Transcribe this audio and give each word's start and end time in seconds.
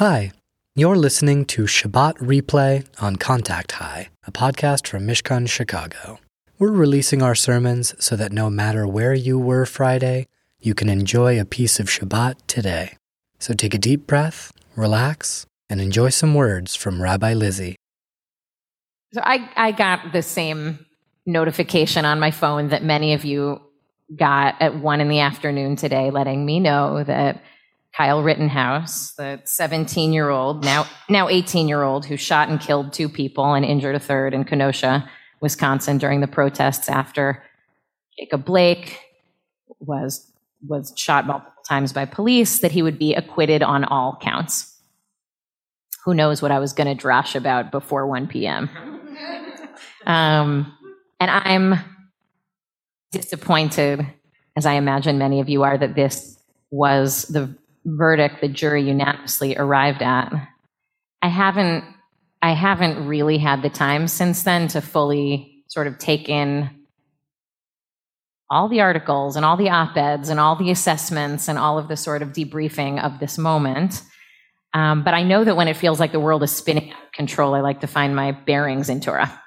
Hi, 0.00 0.32
you're 0.74 0.96
listening 0.96 1.44
to 1.44 1.64
Shabbat 1.64 2.16
Replay 2.20 2.86
on 3.02 3.16
Contact 3.16 3.72
High, 3.72 4.08
a 4.26 4.32
podcast 4.32 4.86
from 4.86 5.06
Mishkan 5.06 5.46
Chicago. 5.46 6.18
We're 6.58 6.70
releasing 6.70 7.20
our 7.20 7.34
sermons 7.34 7.94
so 8.02 8.16
that 8.16 8.32
no 8.32 8.48
matter 8.48 8.86
where 8.86 9.12
you 9.12 9.38
were 9.38 9.66
Friday, 9.66 10.26
you 10.58 10.72
can 10.72 10.88
enjoy 10.88 11.38
a 11.38 11.44
piece 11.44 11.78
of 11.78 11.88
Shabbat 11.88 12.36
today. 12.46 12.96
So 13.40 13.52
take 13.52 13.74
a 13.74 13.78
deep 13.78 14.06
breath, 14.06 14.52
relax, 14.74 15.44
and 15.68 15.82
enjoy 15.82 16.08
some 16.08 16.34
words 16.34 16.74
from 16.74 17.02
Rabbi 17.02 17.34
Lizzie. 17.34 17.76
So 19.12 19.20
I, 19.22 19.50
I 19.54 19.72
got 19.72 20.14
the 20.14 20.22
same 20.22 20.86
notification 21.26 22.06
on 22.06 22.18
my 22.18 22.30
phone 22.30 22.68
that 22.68 22.82
many 22.82 23.12
of 23.12 23.26
you 23.26 23.60
got 24.16 24.54
at 24.62 24.76
one 24.76 25.02
in 25.02 25.10
the 25.10 25.20
afternoon 25.20 25.76
today, 25.76 26.10
letting 26.10 26.46
me 26.46 26.58
know 26.58 27.04
that 27.04 27.42
Kyle 27.96 28.22
Rittenhouse, 28.22 29.12
the 29.12 29.40
17 29.44 30.12
year 30.12 30.30
old, 30.30 30.64
now, 30.64 30.86
now 31.08 31.28
18 31.28 31.68
year 31.68 31.82
old, 31.82 32.06
who 32.06 32.16
shot 32.16 32.48
and 32.48 32.60
killed 32.60 32.92
two 32.92 33.08
people 33.08 33.54
and 33.54 33.64
injured 33.64 33.94
a 33.94 34.00
third 34.00 34.32
in 34.32 34.44
Kenosha, 34.44 35.08
Wisconsin 35.40 35.98
during 35.98 36.20
the 36.20 36.28
protests 36.28 36.88
after 36.88 37.42
Jacob 38.18 38.44
Blake 38.44 39.00
was, 39.80 40.30
was 40.66 40.92
shot 40.96 41.26
multiple 41.26 41.52
times 41.68 41.92
by 41.92 42.04
police, 42.04 42.60
that 42.60 42.72
he 42.72 42.82
would 42.82 42.98
be 42.98 43.14
acquitted 43.14 43.62
on 43.62 43.84
all 43.84 44.18
counts. 44.20 44.76
Who 46.04 46.14
knows 46.14 46.40
what 46.40 46.50
I 46.50 46.58
was 46.58 46.72
going 46.72 46.96
to 46.96 47.02
drash 47.02 47.34
about 47.34 47.70
before 47.70 48.06
1 48.06 48.28
p.m. 48.28 48.70
Um, 50.06 50.76
and 51.20 51.30
I'm 51.30 51.78
disappointed, 53.12 54.06
as 54.56 54.66
I 54.66 54.74
imagine 54.74 55.18
many 55.18 55.40
of 55.40 55.48
you 55.48 55.62
are, 55.62 55.76
that 55.76 55.94
this 55.94 56.38
was 56.70 57.24
the 57.24 57.54
verdict 57.84 58.40
the 58.40 58.48
jury 58.48 58.82
unanimously 58.82 59.56
arrived 59.56 60.02
at. 60.02 60.32
I 61.22 61.28
haven't 61.28 61.84
I 62.42 62.52
haven't 62.52 63.06
really 63.06 63.36
had 63.36 63.62
the 63.62 63.68
time 63.68 64.08
since 64.08 64.44
then 64.44 64.68
to 64.68 64.80
fully 64.80 65.62
sort 65.68 65.86
of 65.86 65.98
take 65.98 66.28
in 66.28 66.70
all 68.50 68.68
the 68.68 68.80
articles 68.80 69.36
and 69.36 69.44
all 69.44 69.56
the 69.56 69.68
op-eds 69.68 70.28
and 70.28 70.40
all 70.40 70.56
the 70.56 70.70
assessments 70.70 71.48
and 71.48 71.58
all 71.58 71.78
of 71.78 71.88
the 71.88 71.96
sort 71.96 72.22
of 72.22 72.30
debriefing 72.30 73.02
of 73.02 73.20
this 73.20 73.38
moment. 73.38 74.02
Um, 74.72 75.04
but 75.04 75.14
I 75.14 75.22
know 75.22 75.44
that 75.44 75.56
when 75.56 75.68
it 75.68 75.76
feels 75.76 76.00
like 76.00 76.12
the 76.12 76.20
world 76.20 76.42
is 76.42 76.50
spinning 76.50 76.90
out 76.90 77.04
of 77.04 77.12
control, 77.12 77.54
I 77.54 77.60
like 77.60 77.80
to 77.80 77.86
find 77.86 78.16
my 78.16 78.32
bearings 78.32 78.88
in 78.88 79.00
Torah 79.00 79.40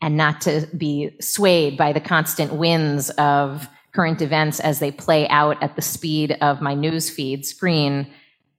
and 0.00 0.16
not 0.16 0.42
to 0.42 0.68
be 0.76 1.16
swayed 1.20 1.76
by 1.76 1.92
the 1.92 2.00
constant 2.00 2.54
winds 2.54 3.10
of 3.10 3.68
current 3.98 4.22
events 4.22 4.60
as 4.60 4.78
they 4.78 4.92
play 4.92 5.26
out 5.26 5.60
at 5.60 5.74
the 5.74 5.82
speed 5.82 6.30
of 6.40 6.60
my 6.60 6.72
newsfeed 6.72 7.44
screen, 7.44 8.08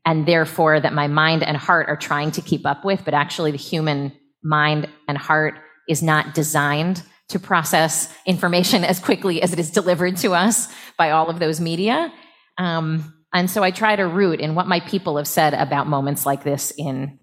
and 0.04 0.26
therefore 0.26 0.82
that 0.82 0.92
my 0.92 1.08
mind 1.08 1.44
and 1.44 1.56
heart 1.56 1.88
are 1.88 1.95
trying 1.95 2.30
to 2.30 2.42
keep 2.42 2.66
up 2.66 2.84
with, 2.84 3.06
but 3.06 3.14
actually 3.14 3.52
the 3.52 3.58
human 3.58 4.12
mind 4.44 4.90
and 5.08 5.17
heart 5.17 5.54
is 5.88 6.04
not 6.04 6.34
designed 6.34 7.02
to 7.30 7.40
process 7.40 8.14
information 8.26 8.84
as 8.92 9.00
quickly 9.00 9.42
as 9.42 9.54
it 9.54 9.60
is 9.60 9.72
delivered 9.72 10.17
to 10.17 10.34
us 10.34 10.67
by 10.98 11.12
all 11.12 11.30
of 11.30 11.40
those 11.40 11.62
media. 11.62 12.12
Um, 12.58 13.14
and 13.34 13.50
so 13.50 13.64
I 13.64 13.72
try 13.72 13.95
to 13.95 14.08
root 14.08 14.42
in 14.42 14.56
what 14.56 14.67
my 14.67 14.82
people 14.82 15.16
have 15.16 15.28
said 15.28 15.54
about 15.54 15.88
moments 15.88 16.26
like 16.26 16.44
this 16.44 16.73
in 16.78 17.17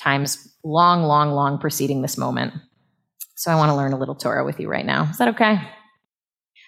times 0.00 0.52
long, 0.64 1.04
long, 1.04 1.30
long 1.30 1.58
preceding 1.58 2.02
this 2.02 2.18
moment. 2.18 2.54
So 3.36 3.52
I 3.52 3.54
want 3.54 3.70
to 3.70 3.76
learn 3.76 3.92
a 3.92 3.98
little 3.98 4.16
Torah 4.16 4.44
with 4.44 4.58
you 4.58 4.68
right 4.68 4.84
now. 4.84 5.04
Is 5.04 5.18
that 5.18 5.28
okay? 5.28 5.60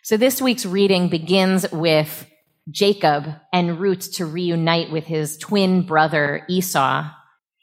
So 0.05 0.17
this 0.17 0.43
week's 0.43 0.67
reading 0.67 1.09
begins 1.09 1.71
with 1.71 2.27
Jacob 2.69 3.25
en 3.53 3.79
route 3.79 4.01
to 4.15 4.27
reunite 4.27 4.91
with 4.91 5.05
his 5.05 5.39
twin 5.39 5.87
brother 5.87 6.45
Esau, 6.49 7.09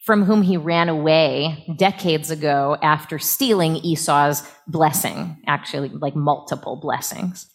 from 0.06 0.24
whom 0.24 0.42
he 0.42 0.56
ran 0.56 0.88
away 0.88 1.66
decades 1.78 2.32
ago 2.32 2.78
after 2.82 3.20
stealing 3.20 3.76
Esau's 3.76 4.50
blessing, 4.68 5.36
actually, 5.48 5.90
like 5.90 6.16
multiple 6.16 6.78
blessings. 6.78 7.46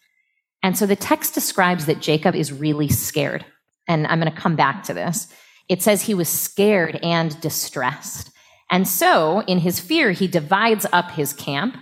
And 0.63 0.77
so 0.77 0.85
the 0.85 0.97
text 0.97 1.33
describes 1.33 1.87
that 1.87 2.01
Jacob 2.01 2.35
is 2.35 2.53
really 2.53 2.89
scared. 2.89 3.43
And 3.89 4.07
I'm 4.07 4.21
going 4.21 4.31
to 4.31 4.39
come 4.39 4.55
back 4.55 4.83
to 4.85 4.93
this. 4.93 5.29
It 5.67 5.81
says 5.81 6.03
he 6.03 6.13
was 6.13 6.29
scared 6.29 6.99
and 7.03 7.41
distressed. 7.41 8.31
And 8.71 8.87
so, 8.87 9.41
in 9.47 9.61
his 9.61 9.81
fear, 9.81 10.11
he 10.13 10.27
divides 10.27 10.85
up 10.93 11.13
his 11.13 11.33
camp, 11.33 11.79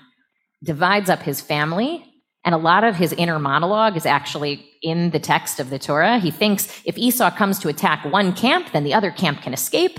divides 0.63 1.11
up 1.11 1.23
his 1.23 1.41
family, 1.41 2.09
and 2.45 2.55
a 2.55 2.59
lot 2.59 2.85
of 2.85 2.97
his 2.97 3.13
inner 3.13 3.39
monologue 3.39 3.97
is 3.97 4.07
actually 4.07 4.69
in 4.83 5.11
the 5.11 5.21
text 5.21 5.61
of 5.61 5.71
the 5.71 5.79
Torah. 5.79 6.19
He 6.19 6.31
thinks 6.31 6.83
if 6.85 6.99
Esau 6.99 7.31
comes 7.31 7.59
to 7.61 7.69
attack 7.69 8.05
one 8.05 8.33
camp, 8.33 8.73
then 8.73 8.85
the 8.85 8.95
other 8.95 9.11
camp 9.11 9.43
can 9.43 9.53
escape. 9.53 9.99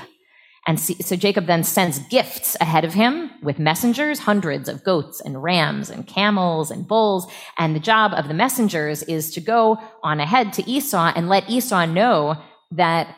And 0.66 0.80
so 0.80 1.18
Jacob 1.18 1.46
then 1.46 1.64
sends 1.64 2.00
gifts 2.08 2.56
ahead 2.62 2.86
of 2.86 2.94
him 2.94 3.32
with 3.42 3.60
messengers, 3.60 4.20
hundreds 4.20 4.70
of 4.70 4.84
goats 4.84 5.20
and 5.20 5.44
rams 5.44 5.90
and 5.90 6.08
camels 6.08 6.72
and 6.72 6.88
bulls. 6.88 7.28
And 7.58 7.76
the 7.76 7.82
job 7.82 8.14
of 8.14 8.30
the 8.30 8.34
messengers 8.34 9.04
is 9.04 9.34
to 9.34 9.42
go 9.42 9.78
on 10.04 10.22
ahead 10.22 10.54
to 10.54 10.70
Esau 10.70 11.12
and 11.16 11.28
let 11.28 11.50
Esau 11.50 11.86
know 11.86 12.42
that 12.72 13.18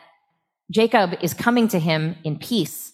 Jacob 0.72 1.14
is 1.20 1.34
coming 1.34 1.68
to 1.68 1.78
him 1.78 2.16
in 2.24 2.38
peace 2.38 2.92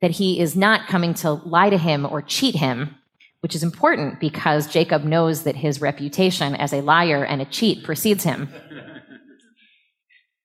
that 0.00 0.12
he 0.12 0.40
is 0.40 0.56
not 0.56 0.88
coming 0.88 1.14
to 1.14 1.32
lie 1.32 1.70
to 1.70 1.78
him 1.78 2.06
or 2.06 2.22
cheat 2.22 2.56
him, 2.56 2.94
which 3.40 3.54
is 3.54 3.62
important 3.62 4.20
because 4.20 4.66
Jacob 4.66 5.04
knows 5.04 5.44
that 5.44 5.56
his 5.56 5.80
reputation 5.80 6.54
as 6.54 6.72
a 6.72 6.82
liar 6.82 7.24
and 7.24 7.40
a 7.40 7.46
cheat 7.46 7.84
precedes 7.84 8.24
him. 8.24 8.48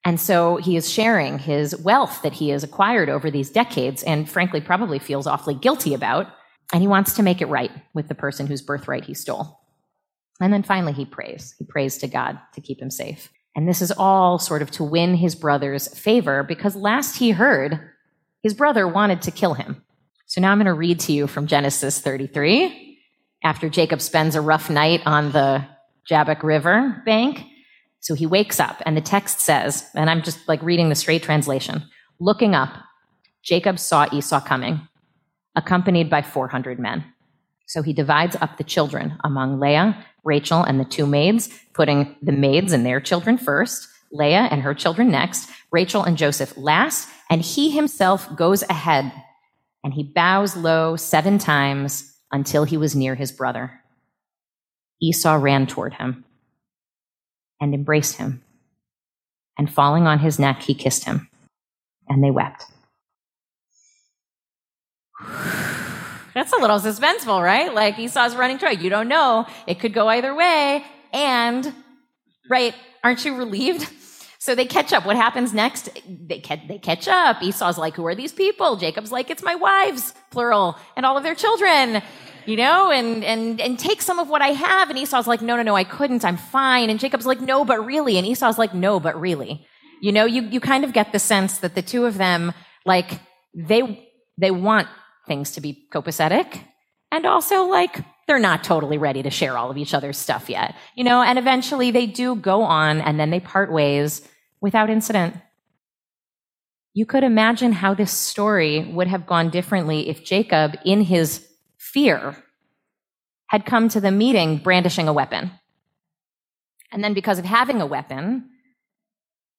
And 0.05 0.19
so 0.19 0.57
he 0.57 0.77
is 0.77 0.89
sharing 0.89 1.39
his 1.39 1.75
wealth 1.77 2.21
that 2.21 2.33
he 2.33 2.49
has 2.49 2.63
acquired 2.63 3.09
over 3.09 3.31
these 3.31 3.49
decades 3.49 4.03
and 4.03 4.29
frankly 4.29 4.61
probably 4.61 4.99
feels 4.99 5.25
awfully 5.25 5.55
guilty 5.55 5.95
about. 5.95 6.27
And 6.71 6.81
he 6.81 6.87
wants 6.87 7.13
to 7.15 7.23
make 7.23 7.41
it 7.41 7.47
right 7.47 7.71
with 7.93 8.07
the 8.07 8.15
person 8.15 8.47
whose 8.47 8.61
birthright 8.61 9.05
he 9.05 9.15
stole. 9.15 9.59
And 10.39 10.53
then 10.53 10.63
finally 10.63 10.93
he 10.93 11.05
prays. 11.05 11.55
He 11.57 11.65
prays 11.65 11.97
to 11.99 12.07
God 12.07 12.39
to 12.53 12.61
keep 12.61 12.81
him 12.81 12.91
safe. 12.91 13.29
And 13.55 13.67
this 13.67 13.81
is 13.81 13.91
all 13.91 14.37
sort 14.37 14.61
of 14.61 14.69
to 14.71 14.83
win 14.83 15.15
his 15.15 15.33
brother's 15.33 15.87
favor 15.97 16.43
because 16.43 16.75
last 16.75 17.17
he 17.17 17.31
heard, 17.31 17.79
his 18.43 18.53
brother 18.53 18.87
wanted 18.87 19.23
to 19.23 19.31
kill 19.31 19.55
him. 19.55 19.81
So 20.27 20.41
now 20.41 20.51
I'm 20.51 20.57
going 20.57 20.65
to 20.65 20.73
read 20.73 20.99
to 21.01 21.13
you 21.13 21.25
from 21.25 21.47
Genesis 21.47 21.99
33. 21.99 22.84
After 23.45 23.69
Jacob 23.69 24.01
spends 24.01 24.33
a 24.33 24.41
rough 24.41 24.71
night 24.71 25.03
on 25.05 25.31
the 25.31 25.63
Jabbok 26.09 26.41
River 26.41 27.03
bank, 27.05 27.45
so 27.99 28.15
he 28.15 28.25
wakes 28.25 28.59
up, 28.59 28.81
and 28.87 28.97
the 28.97 29.01
text 29.01 29.39
says, 29.39 29.87
and 29.93 30.09
I'm 30.09 30.23
just 30.23 30.47
like 30.47 30.63
reading 30.63 30.89
the 30.89 30.95
straight 30.95 31.21
translation 31.21 31.83
looking 32.19 32.55
up, 32.55 32.73
Jacob 33.43 33.77
saw 33.77 34.07
Esau 34.11 34.39
coming, 34.39 34.87
accompanied 35.55 36.09
by 36.09 36.23
400 36.23 36.79
men. 36.79 37.05
So 37.67 37.83
he 37.83 37.93
divides 37.93 38.35
up 38.41 38.57
the 38.57 38.63
children 38.63 39.15
among 39.23 39.59
Leah, 39.59 40.03
Rachel, 40.23 40.63
and 40.63 40.79
the 40.79 40.85
two 40.85 41.05
maids, 41.05 41.49
putting 41.73 42.15
the 42.23 42.31
maids 42.31 42.73
and 42.73 42.83
their 42.83 42.99
children 42.99 43.37
first, 43.37 43.87
Leah 44.11 44.47
and 44.49 44.63
her 44.63 44.73
children 44.73 45.11
next, 45.11 45.51
Rachel 45.71 46.03
and 46.03 46.17
Joseph 46.17 46.57
last, 46.57 47.09
and 47.29 47.43
he 47.43 47.69
himself 47.69 48.35
goes 48.35 48.63
ahead 48.63 49.11
and 49.83 49.93
he 49.93 50.01
bows 50.01 50.57
low 50.57 50.95
seven 50.95 51.37
times 51.37 52.14
until 52.31 52.63
he 52.63 52.77
was 52.77 52.95
near 52.95 53.15
his 53.15 53.31
brother. 53.31 53.81
Esau 55.01 55.35
ran 55.35 55.67
toward 55.67 55.95
him 55.95 56.25
and 57.59 57.73
embraced 57.73 58.17
him. 58.17 58.41
And 59.57 59.71
falling 59.71 60.05
on 60.05 60.19
his 60.19 60.37
neck, 60.37 60.61
he 60.61 60.73
kissed 60.73 61.05
him. 61.05 61.29
And 62.07 62.23
they 62.23 62.31
wept. 62.31 62.65
That's 66.33 66.51
a 66.51 66.57
little 66.57 66.79
suspenseful, 66.79 67.41
right? 67.41 67.73
Like 67.73 67.97
Esau's 67.97 68.35
running 68.35 68.57
toward 68.57 68.81
you. 68.81 68.89
don't 68.89 69.07
know. 69.07 69.47
It 69.67 69.79
could 69.79 69.93
go 69.93 70.09
either 70.09 70.35
way. 70.35 70.83
And, 71.13 71.73
right, 72.49 72.75
aren't 73.03 73.23
you 73.23 73.35
relieved? 73.35 73.89
So 74.45 74.53
they 74.53 74.65
catch 74.65 74.93
up. 74.93 75.07
What 75.07 75.15
happens 75.15 75.55
next? 75.55 75.89
They, 76.07 76.37
catch, 76.37 76.67
they 76.67 76.77
catch 76.77 77.07
up. 77.07 77.41
Esau's 77.41 77.79
like, 77.79 77.95
who 77.95 78.05
are 78.05 78.13
these 78.13 78.31
people? 78.31 78.75
Jacob's 78.75 79.11
like, 79.11 79.31
it's 79.31 79.41
my 79.41 79.55
wives, 79.55 80.13
plural, 80.29 80.77
and 80.95 81.03
all 81.03 81.17
of 81.17 81.23
their 81.23 81.33
children, 81.33 82.03
you 82.45 82.55
know, 82.55 82.91
and, 82.91 83.23
and, 83.23 83.59
and 83.59 83.79
take 83.79 84.03
some 84.03 84.19
of 84.19 84.29
what 84.29 84.43
I 84.43 84.49
have. 84.49 84.91
And 84.91 84.99
Esau's 84.99 85.25
like, 85.25 85.41
no, 85.41 85.55
no, 85.55 85.63
no, 85.63 85.75
I 85.75 85.83
couldn't. 85.83 86.23
I'm 86.23 86.37
fine. 86.37 86.91
And 86.91 86.99
Jacob's 86.99 87.25
like, 87.25 87.41
no, 87.41 87.65
but 87.65 87.83
really. 87.83 88.19
And 88.19 88.27
Esau's 88.27 88.59
like, 88.59 88.75
no, 88.75 88.99
but 88.99 89.19
really. 89.19 89.65
You 89.99 90.11
know, 90.11 90.25
you, 90.25 90.43
you 90.43 90.59
kind 90.59 90.83
of 90.83 90.93
get 90.93 91.11
the 91.11 91.17
sense 91.17 91.57
that 91.57 91.73
the 91.73 91.81
two 91.81 92.05
of 92.05 92.19
them, 92.19 92.53
like, 92.85 93.19
they, 93.55 94.07
they 94.37 94.51
want 94.51 94.87
things 95.27 95.53
to 95.53 95.61
be 95.61 95.87
copacetic 95.91 96.61
and 97.11 97.25
also 97.25 97.63
like 97.63 97.97
they're 98.27 98.37
not 98.37 98.63
totally 98.63 98.99
ready 98.99 99.23
to 99.23 99.31
share 99.31 99.57
all 99.57 99.71
of 99.71 99.77
each 99.77 99.95
other's 99.95 100.19
stuff 100.19 100.51
yet, 100.51 100.75
you 100.95 101.03
know, 101.03 101.23
and 101.23 101.39
eventually 101.39 101.89
they 101.89 102.05
do 102.05 102.35
go 102.35 102.61
on 102.61 103.01
and 103.01 103.19
then 103.19 103.31
they 103.31 103.39
part 103.39 103.71
ways 103.71 104.21
without 104.65 104.89
incident. 104.89 105.35
You 106.95 107.05
could 107.05 107.23
imagine 107.23 107.71
how 107.71 107.93
this 107.93 108.11
story 108.11 108.83
would 108.95 109.07
have 109.07 109.27
gone 109.27 109.51
differently 109.51 110.09
if 110.09 110.25
Jacob, 110.25 110.75
in 110.83 111.01
his 111.01 111.47
fear, 111.77 112.35
had 113.49 113.63
come 113.63 113.89
to 113.89 114.01
the 114.01 114.09
meeting 114.09 114.57
brandishing 114.57 115.07
a 115.07 115.13
weapon. 115.13 115.51
And 116.91 117.03
then, 117.03 117.13
because 117.13 117.37
of 117.37 117.45
having 117.45 117.79
a 117.79 117.85
weapon, 117.85 118.49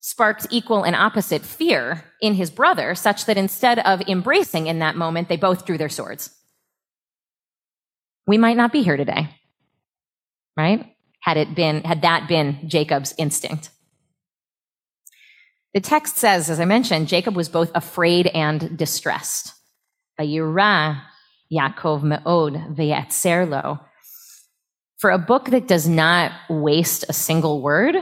sparked 0.00 0.48
equal 0.50 0.82
and 0.82 0.96
opposite 0.96 1.42
fear 1.42 2.02
in 2.20 2.34
his 2.34 2.50
brother, 2.50 2.96
such 2.96 3.26
that 3.26 3.36
instead 3.36 3.78
of 3.78 4.02
embracing 4.08 4.66
in 4.66 4.80
that 4.80 4.96
moment, 4.96 5.28
they 5.28 5.36
both 5.36 5.64
drew 5.64 5.78
their 5.78 5.88
swords. 5.88 6.34
We 8.26 8.38
might 8.38 8.56
not 8.56 8.72
be 8.72 8.82
here 8.82 8.96
today, 8.96 9.28
right? 10.56 10.96
Had 11.20 11.36
it 11.36 11.54
been, 11.54 11.84
had 11.84 12.02
that 12.02 12.26
been 12.26 12.68
Jacob's 12.68 13.14
instinct. 13.16 13.70
The 15.76 15.82
text 15.82 16.16
says, 16.16 16.48
as 16.48 16.58
I 16.58 16.64
mentioned, 16.64 17.06
Jacob 17.06 17.36
was 17.36 17.50
both 17.50 17.70
afraid 17.74 18.28
and 18.28 18.78
distressed. 18.78 19.52
Yaakov 20.18 22.02
me'od 22.02 23.50
lo. 23.50 23.80
For 24.96 25.10
a 25.10 25.18
book 25.18 25.50
that 25.50 25.68
does 25.68 25.86
not 25.86 26.32
waste 26.48 27.04
a 27.10 27.12
single 27.12 27.60
word, 27.60 27.94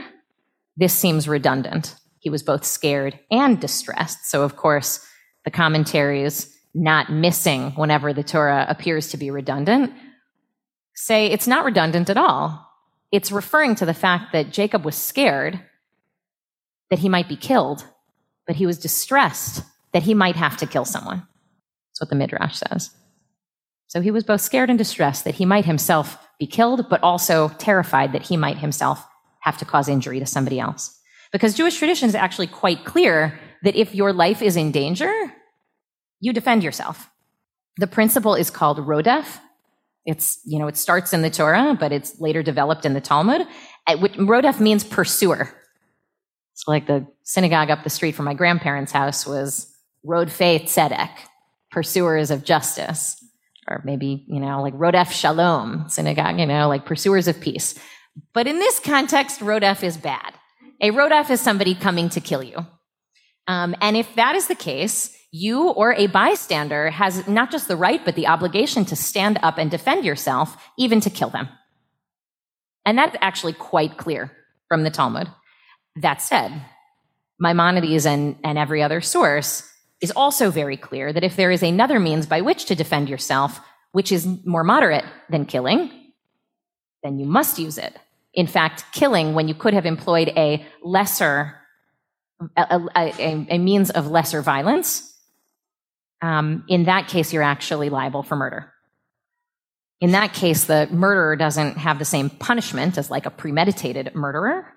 this 0.77 0.93
seems 0.93 1.27
redundant. 1.27 1.97
He 2.19 2.29
was 2.29 2.43
both 2.43 2.63
scared 2.63 3.19
and 3.29 3.59
distressed. 3.59 4.25
So, 4.25 4.43
of 4.43 4.55
course, 4.55 5.05
the 5.43 5.51
commentaries 5.51 6.57
not 6.73 7.11
missing 7.11 7.71
whenever 7.71 8.13
the 8.13 8.23
Torah 8.23 8.65
appears 8.69 9.09
to 9.09 9.17
be 9.17 9.31
redundant 9.31 9.91
say 10.93 11.27
it's 11.27 11.45
not 11.45 11.65
redundant 11.65 12.09
at 12.09 12.15
all. 12.15 12.71
It's 13.11 13.33
referring 13.33 13.75
to 13.75 13.85
the 13.85 13.93
fact 13.93 14.31
that 14.31 14.53
Jacob 14.53 14.85
was 14.85 14.95
scared 14.95 15.59
that 16.89 16.99
he 16.99 17.09
might 17.09 17.27
be 17.27 17.35
killed, 17.35 17.85
but 18.47 18.55
he 18.55 18.65
was 18.65 18.77
distressed 18.77 19.63
that 19.93 20.03
he 20.03 20.13
might 20.13 20.35
have 20.35 20.57
to 20.57 20.67
kill 20.67 20.85
someone. 20.85 21.19
That's 21.89 22.01
what 22.01 22.09
the 22.09 22.15
Midrash 22.15 22.57
says. 22.57 22.91
So 23.87 24.01
he 24.01 24.11
was 24.11 24.23
both 24.23 24.41
scared 24.41 24.69
and 24.69 24.77
distressed 24.77 25.23
that 25.23 25.35
he 25.35 25.45
might 25.45 25.65
himself 25.65 26.17
be 26.39 26.47
killed, 26.47 26.89
but 26.89 27.01
also 27.01 27.49
terrified 27.57 28.11
that 28.13 28.23
he 28.23 28.35
might 28.35 28.57
himself 28.57 29.05
have 29.39 29.57
to 29.59 29.65
cause 29.65 29.87
injury 29.87 30.19
to 30.19 30.25
somebody 30.25 30.59
else. 30.59 30.99
Because 31.31 31.53
Jewish 31.55 31.77
tradition 31.77 32.09
is 32.09 32.15
actually 32.15 32.47
quite 32.47 32.83
clear 32.83 33.39
that 33.63 33.75
if 33.75 33.95
your 33.95 34.11
life 34.11 34.41
is 34.41 34.57
in 34.57 34.71
danger, 34.71 35.11
you 36.19 36.33
defend 36.33 36.63
yourself. 36.63 37.09
The 37.77 37.87
principle 37.87 38.35
is 38.35 38.49
called 38.49 38.79
rodef. 38.79 39.39
It's, 40.05 40.39
you 40.45 40.59
know, 40.59 40.67
it 40.67 40.77
starts 40.77 41.13
in 41.13 41.21
the 41.21 41.29
Torah, 41.29 41.75
but 41.79 41.91
it's 41.91 42.19
later 42.19 42.43
developed 42.43 42.85
in 42.85 42.93
the 42.93 43.01
Talmud. 43.01 43.47
Rodef 43.87 44.59
means 44.59 44.83
pursuer. 44.83 45.53
So 46.55 46.71
like 46.71 46.87
the 46.87 47.05
synagogue 47.23 47.69
up 47.69 47.83
the 47.83 47.89
street 47.89 48.15
from 48.15 48.25
my 48.25 48.33
grandparents' 48.33 48.91
house 48.91 49.27
was 49.27 49.71
Rodfei 50.05 50.63
Tzedek, 50.63 51.11
pursuers 51.69 52.31
of 52.31 52.43
justice. 52.43 53.21
Or 53.67 53.81
maybe, 53.83 54.25
you 54.27 54.39
know, 54.39 54.61
like 54.61 54.73
Rodef 54.75 55.11
Shalom, 55.11 55.89
synagogue, 55.89 56.39
you 56.39 56.45
know, 56.45 56.67
like 56.67 56.85
pursuers 56.85 57.27
of 57.27 57.39
peace. 57.39 57.77
But 58.33 58.47
in 58.47 58.59
this 58.59 58.79
context, 58.79 59.41
Rodef 59.41 59.83
is 59.83 59.97
bad. 59.97 60.33
A 60.81 60.91
Rodef 60.91 61.29
is 61.29 61.41
somebody 61.41 61.75
coming 61.75 62.09
to 62.09 62.21
kill 62.21 62.43
you. 62.43 62.65
Um, 63.47 63.75
and 63.81 63.97
if 63.97 64.15
that 64.15 64.35
is 64.35 64.47
the 64.47 64.55
case, 64.55 65.15
you 65.31 65.69
or 65.69 65.93
a 65.93 66.07
bystander 66.07 66.91
has 66.91 67.27
not 67.27 67.51
just 67.51 67.67
the 67.67 67.75
right, 67.75 68.03
but 68.05 68.15
the 68.15 68.27
obligation 68.27 68.85
to 68.85 68.95
stand 68.95 69.37
up 69.43 69.57
and 69.57 69.69
defend 69.69 70.05
yourself, 70.05 70.55
even 70.77 71.01
to 71.01 71.09
kill 71.09 71.29
them. 71.29 71.49
And 72.85 72.97
that's 72.97 73.17
actually 73.19 73.53
quite 73.53 73.97
clear 73.97 74.31
from 74.69 74.83
the 74.83 74.91
Talmud. 74.91 75.27
That 75.95 76.21
said, 76.21 76.51
Maimonides 77.39 78.05
and, 78.05 78.37
and 78.43 78.57
every 78.57 78.81
other 78.83 79.01
source 79.01 79.69
is 80.01 80.11
also 80.11 80.51
very 80.51 80.77
clear 80.77 81.13
that 81.13 81.23
if 81.23 81.35
there 81.35 81.51
is 81.51 81.63
another 81.63 81.99
means 81.99 82.25
by 82.25 82.41
which 82.41 82.65
to 82.65 82.75
defend 82.75 83.09
yourself, 83.09 83.59
which 83.91 84.11
is 84.11 84.27
more 84.45 84.63
moderate 84.63 85.05
than 85.29 85.45
killing, 85.45 85.91
then 87.03 87.17
you 87.17 87.25
must 87.25 87.59
use 87.59 87.77
it 87.77 87.97
in 88.35 88.47
fact, 88.47 88.83
killing 88.91 89.33
when 89.33 89.47
you 89.47 89.55
could 89.55 89.73
have 89.73 89.85
employed 89.85 90.31
a 90.35 90.65
lesser, 90.83 91.55
a, 92.55 92.81
a, 92.95 93.47
a 93.49 93.57
means 93.57 93.89
of 93.89 94.07
lesser 94.07 94.41
violence, 94.41 95.13
um, 96.21 96.65
in 96.67 96.83
that 96.83 97.07
case, 97.07 97.31
you're 97.31 97.43
actually 97.43 97.89
liable 97.89 98.23
for 98.23 98.35
murder. 98.35 98.71
In 100.01 100.11
that 100.11 100.33
case, 100.33 100.65
the 100.65 100.87
murderer 100.91 101.37
doesn't 101.37 101.77
have 101.77 101.97
the 101.97 102.05
same 102.05 102.29
punishment 102.29 102.97
as 102.97 103.09
like 103.09 103.25
a 103.25 103.29
premeditated 103.29 104.13
murderer. 104.13 104.67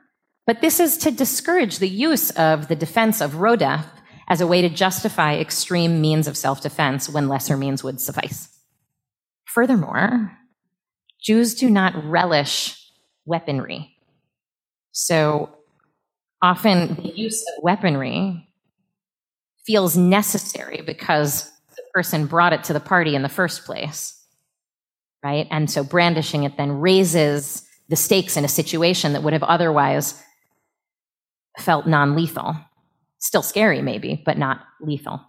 But 0.49 0.62
this 0.62 0.81
is 0.81 0.97
to 0.99 1.11
discourage 1.11 1.79
the 1.79 1.91
use 1.91 2.31
of 2.31 2.69
the 2.69 2.75
defense 2.75 3.21
of 3.21 3.33
rodef 3.33 3.85
as 4.29 4.41
a 4.41 4.47
way 4.47 4.62
to 4.62 4.71
justify 4.71 5.35
extreme 5.35 6.00
means 6.00 6.27
of 6.27 6.39
self 6.39 6.62
defense 6.62 7.06
when 7.06 7.29
lesser 7.29 7.55
means 7.55 7.85
would 7.85 8.00
suffice. 8.00 8.49
Furthermore, 9.45 10.33
Jews 11.21 11.55
do 11.55 11.69
not 11.69 12.03
relish 12.03 12.83
weaponry. 13.27 13.95
So 14.93 15.50
often 16.41 16.95
the 16.95 17.15
use 17.15 17.43
of 17.43 17.62
weaponry 17.62 18.49
feels 19.67 19.99
necessary 19.99 20.81
because 20.81 21.45
the 21.77 21.83
person 21.93 22.25
brought 22.25 22.55
it 22.55 22.65
to 22.65 22.73
the 22.73 22.81
party 22.81 23.15
in 23.15 23.21
the 23.21 23.29
first 23.29 23.67
place. 23.67 24.19
Right? 25.23 25.47
And 25.50 25.71
so 25.71 25.85
brandishing 25.85 26.45
it 26.45 26.56
then 26.56 26.81
raises 26.81 27.69
the 27.91 27.97
stakes 27.97 28.39
in 28.39 28.47
a 28.47 28.49
situation 28.49 29.12
that 29.12 29.23
would 29.23 29.35
have 29.35 29.43
otherwise 29.43 30.23
felt 31.61 31.87
non 31.87 32.15
lethal. 32.15 32.57
Still 33.19 33.43
scary, 33.43 33.83
maybe, 33.83 34.23
but 34.25 34.39
not 34.39 34.61
lethal. 34.81 35.21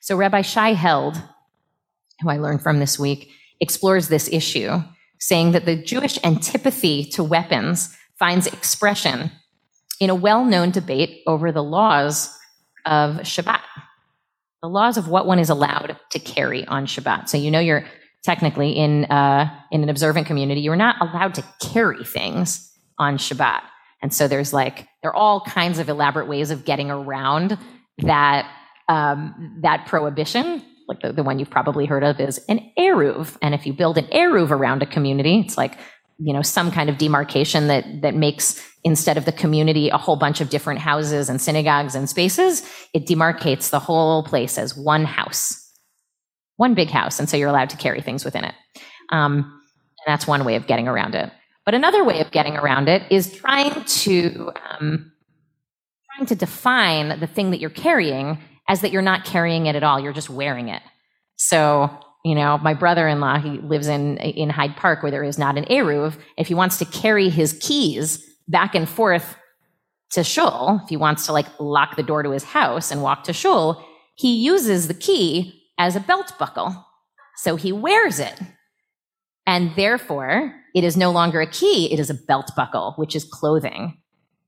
So 0.00 0.16
Rabbi 0.16 0.42
Shai 0.42 0.74
Held, 0.74 1.20
who 2.20 2.28
I 2.28 2.36
learned 2.36 2.62
from 2.62 2.78
this 2.78 2.98
week, 2.98 3.30
explores 3.60 4.08
this 4.08 4.28
issue 4.32 4.82
saying 5.18 5.52
that 5.52 5.64
the 5.64 5.76
Jewish 5.76 6.18
antipathy 6.22 7.04
to 7.06 7.24
weapons 7.24 7.96
finds 8.18 8.46
expression 8.46 9.30
in 10.00 10.10
a 10.10 10.14
well 10.14 10.44
known 10.44 10.70
debate 10.70 11.22
over 11.26 11.50
the 11.50 11.62
laws 11.62 12.36
of 12.84 13.16
Shabbat, 13.18 13.62
the 14.62 14.68
laws 14.68 14.96
of 14.96 15.08
what 15.08 15.26
one 15.26 15.38
is 15.38 15.50
allowed 15.50 15.96
to 16.10 16.18
carry 16.18 16.66
on 16.66 16.86
Shabbat. 16.86 17.28
So, 17.28 17.38
you 17.38 17.50
know, 17.50 17.60
you're 17.60 17.86
technically 18.22 18.72
in, 18.72 19.04
uh, 19.06 19.50
in 19.70 19.82
an 19.82 19.88
observant 19.88 20.26
community, 20.26 20.60
you're 20.60 20.76
not 20.76 20.96
allowed 21.00 21.34
to 21.34 21.44
carry 21.60 22.04
things 22.04 22.70
on 22.98 23.18
Shabbat. 23.18 23.62
And 24.04 24.12
so 24.12 24.28
there's 24.28 24.52
like, 24.52 24.86
there 25.02 25.10
are 25.10 25.16
all 25.16 25.40
kinds 25.40 25.78
of 25.78 25.88
elaborate 25.88 26.28
ways 26.28 26.50
of 26.50 26.66
getting 26.66 26.90
around 26.90 27.56
that, 28.02 28.46
um, 28.86 29.60
that 29.62 29.86
prohibition 29.86 30.62
like 30.88 31.00
the, 31.00 31.10
the 31.10 31.22
one 31.22 31.38
you've 31.38 31.48
probably 31.48 31.86
heard 31.86 32.04
of 32.04 32.20
is 32.20 32.38
an 32.50 32.60
eruv. 32.78 33.38
And 33.40 33.54
if 33.54 33.64
you 33.66 33.72
build 33.72 33.96
an 33.96 34.04
eruv 34.08 34.50
around 34.50 34.82
a 34.82 34.86
community, 34.86 35.40
it's 35.40 35.56
like, 35.56 35.78
you 36.18 36.34
know, 36.34 36.42
some 36.42 36.70
kind 36.70 36.90
of 36.90 36.98
demarcation 36.98 37.68
that, 37.68 38.02
that 38.02 38.14
makes 38.14 38.62
instead 38.84 39.16
of 39.16 39.24
the 39.24 39.32
community 39.32 39.88
a 39.88 39.96
whole 39.96 40.16
bunch 40.16 40.42
of 40.42 40.50
different 40.50 40.80
houses 40.80 41.30
and 41.30 41.40
synagogues 41.40 41.94
and 41.94 42.10
spaces, 42.10 42.68
it 42.92 43.06
demarcates 43.06 43.70
the 43.70 43.80
whole 43.80 44.22
place 44.22 44.58
as 44.58 44.76
one 44.76 45.06
house, 45.06 45.72
one 46.56 46.74
big 46.74 46.90
house. 46.90 47.18
And 47.18 47.30
so 47.30 47.38
you're 47.38 47.48
allowed 47.48 47.70
to 47.70 47.78
carry 47.78 48.02
things 48.02 48.22
within 48.24 48.44
it. 48.44 48.54
Um, 49.08 49.60
and 50.06 50.12
that's 50.12 50.26
one 50.26 50.44
way 50.44 50.56
of 50.56 50.66
getting 50.66 50.86
around 50.86 51.14
it. 51.14 51.32
But 51.64 51.74
another 51.74 52.04
way 52.04 52.20
of 52.20 52.30
getting 52.30 52.56
around 52.56 52.88
it 52.88 53.02
is 53.10 53.32
trying 53.32 53.84
to, 53.84 54.52
um, 54.70 55.12
trying 56.14 56.26
to 56.26 56.34
define 56.34 57.20
the 57.20 57.26
thing 57.26 57.50
that 57.50 57.60
you're 57.60 57.70
carrying 57.70 58.38
as 58.68 58.80
that 58.82 58.92
you're 58.92 59.02
not 59.02 59.24
carrying 59.24 59.66
it 59.66 59.76
at 59.76 59.82
all. 59.82 59.98
You're 59.98 60.12
just 60.12 60.30
wearing 60.30 60.68
it. 60.68 60.82
So, 61.36 61.90
you 62.24 62.34
know, 62.34 62.58
my 62.58 62.74
brother-in-law, 62.74 63.40
he 63.40 63.58
lives 63.58 63.88
in, 63.88 64.18
in 64.18 64.50
Hyde 64.50 64.76
Park 64.76 65.02
where 65.02 65.10
there 65.10 65.24
is 65.24 65.38
not 65.38 65.58
an 65.58 65.64
Eruv. 65.64 66.16
If 66.38 66.48
he 66.48 66.54
wants 66.54 66.78
to 66.78 66.84
carry 66.84 67.28
his 67.28 67.58
keys 67.60 68.24
back 68.48 68.74
and 68.74 68.88
forth 68.88 69.36
to 70.12 70.22
shul, 70.22 70.80
if 70.82 70.88
he 70.88 70.96
wants 70.96 71.26
to 71.26 71.32
like 71.32 71.46
lock 71.58 71.96
the 71.96 72.02
door 72.02 72.22
to 72.22 72.30
his 72.30 72.44
house 72.44 72.90
and 72.90 73.02
walk 73.02 73.24
to 73.24 73.32
shul, 73.32 73.84
he 74.16 74.34
uses 74.36 74.86
the 74.88 74.94
key 74.94 75.62
as 75.78 75.96
a 75.96 76.00
belt 76.00 76.32
buckle. 76.38 76.86
So 77.36 77.56
he 77.56 77.72
wears 77.72 78.20
it. 78.20 78.40
And 79.46 79.74
therefore, 79.76 80.54
it 80.74 80.84
is 80.84 80.96
no 80.96 81.10
longer 81.10 81.40
a 81.40 81.46
key, 81.46 81.92
it 81.92 82.00
is 82.00 82.10
a 82.10 82.14
belt 82.14 82.50
buckle, 82.56 82.94
which 82.96 83.14
is 83.14 83.24
clothing. 83.24 83.98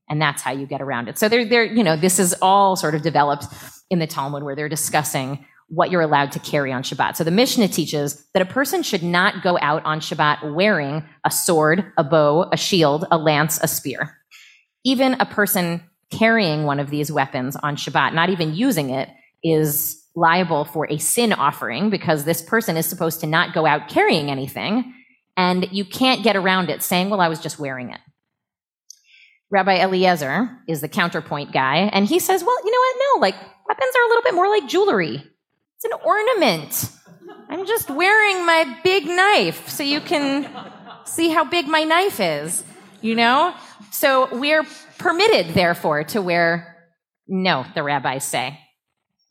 And 0.09 0.21
that's 0.21 0.41
how 0.41 0.51
you 0.51 0.65
get 0.65 0.81
around 0.81 1.09
it. 1.09 1.17
So 1.17 1.29
there, 1.29 1.45
there, 1.45 1.63
you 1.63 1.83
know, 1.83 1.95
this 1.95 2.17
is 2.19 2.35
all 2.41 2.75
sort 2.75 2.95
of 2.95 3.01
developed 3.01 3.45
in 3.89 3.99
the 3.99 4.07
Talmud 4.07 4.43
where 4.43 4.55
they're 4.55 4.69
discussing 4.69 5.45
what 5.69 5.91
you're 5.91 6.01
allowed 6.01 6.31
to 6.31 6.39
carry 6.39 6.71
on 6.71 6.81
Shabbat. 6.81 7.17
So 7.17 7.23
the 7.23 7.31
Mishnah 7.31 7.67
teaches 7.67 8.25
that 8.33 8.41
a 8.41 8.45
person 8.45 8.83
should 8.83 9.03
not 9.03 9.43
go 9.43 9.57
out 9.61 9.83
on 9.83 9.99
Shabbat 9.99 10.55
wearing 10.55 11.03
a 11.25 11.31
sword, 11.31 11.91
a 11.97 12.03
bow, 12.03 12.49
a 12.53 12.57
shield, 12.57 13.05
a 13.11 13.17
lance, 13.17 13.59
a 13.61 13.67
spear. 13.67 14.17
Even 14.85 15.15
a 15.19 15.25
person 15.25 15.83
carrying 16.09 16.63
one 16.63 16.79
of 16.79 16.89
these 16.89 17.11
weapons 17.11 17.57
on 17.57 17.75
Shabbat, 17.75 18.13
not 18.13 18.29
even 18.29 18.55
using 18.55 18.91
it, 18.91 19.09
is 19.43 20.05
liable 20.17 20.65
for 20.65 20.87
a 20.89 20.97
sin 20.97 21.31
offering 21.31 21.91
because 21.91 22.23
this 22.23 22.41
person 22.41 22.75
is 22.75 22.87
supposed 22.87 23.19
to 23.21 23.27
not 23.27 23.53
go 23.53 23.67
out 23.67 23.87
carrying 23.87 24.31
anything. 24.31 24.93
And 25.37 25.71
you 25.71 25.85
can't 25.85 26.23
get 26.23 26.35
around 26.35 26.71
it 26.71 26.81
saying, 26.81 27.11
well, 27.11 27.21
I 27.21 27.27
was 27.27 27.39
just 27.39 27.59
wearing 27.59 27.91
it. 27.91 27.99
Rabbi 29.51 29.75
Eliezer 29.75 30.57
is 30.67 30.81
the 30.81 30.89
counterpoint 30.89 31.53
guy, 31.53 31.89
and 31.93 32.05
he 32.05 32.19
says, 32.19 32.43
well, 32.43 32.57
you 32.65 32.71
know 32.71 32.79
what? 32.79 32.95
No, 32.99 33.21
like 33.21 33.35
weapons 33.67 33.93
are 33.95 34.05
a 34.05 34.07
little 34.09 34.23
bit 34.23 34.33
more 34.33 34.49
like 34.49 34.67
jewelry. 34.67 35.23
It's 35.75 35.85
an 35.85 35.91
ornament. 36.03 36.91
I'm 37.47 37.65
just 37.67 37.89
wearing 37.89 38.45
my 38.45 38.79
big 38.83 39.05
knife 39.05 39.69
so 39.69 39.83
you 39.83 40.01
can 40.01 40.49
see 41.05 41.29
how 41.29 41.45
big 41.45 41.67
my 41.67 41.83
knife 41.83 42.19
is, 42.19 42.63
you 43.01 43.15
know? 43.15 43.53
So 43.91 44.27
we're 44.35 44.65
permitted, 44.97 45.53
therefore, 45.53 46.03
to 46.05 46.21
wear 46.21 46.75
No, 47.27 47.65
the 47.75 47.83
rabbis 47.83 48.23
say. 48.23 48.59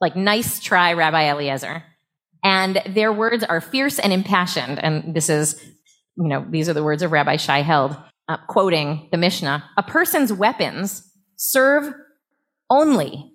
Like, 0.00 0.16
nice 0.16 0.60
try, 0.60 0.92
Rabbi 0.92 1.30
Eliezer. 1.30 1.82
And 2.44 2.82
their 2.88 3.12
words 3.12 3.44
are 3.44 3.60
fierce 3.60 3.98
and 3.98 4.12
impassioned. 4.12 4.78
And 4.78 5.14
this 5.14 5.28
is, 5.28 5.60
you 6.16 6.28
know, 6.28 6.46
these 6.48 6.68
are 6.68 6.74
the 6.74 6.84
words 6.84 7.02
of 7.02 7.12
Rabbi 7.12 7.36
Shai 7.36 7.62
Held, 7.62 7.96
uh, 8.28 8.36
quoting 8.48 9.08
the 9.10 9.18
Mishnah. 9.18 9.64
A 9.76 9.82
person's 9.82 10.32
weapons 10.32 11.10
serve 11.36 11.92
only 12.70 13.32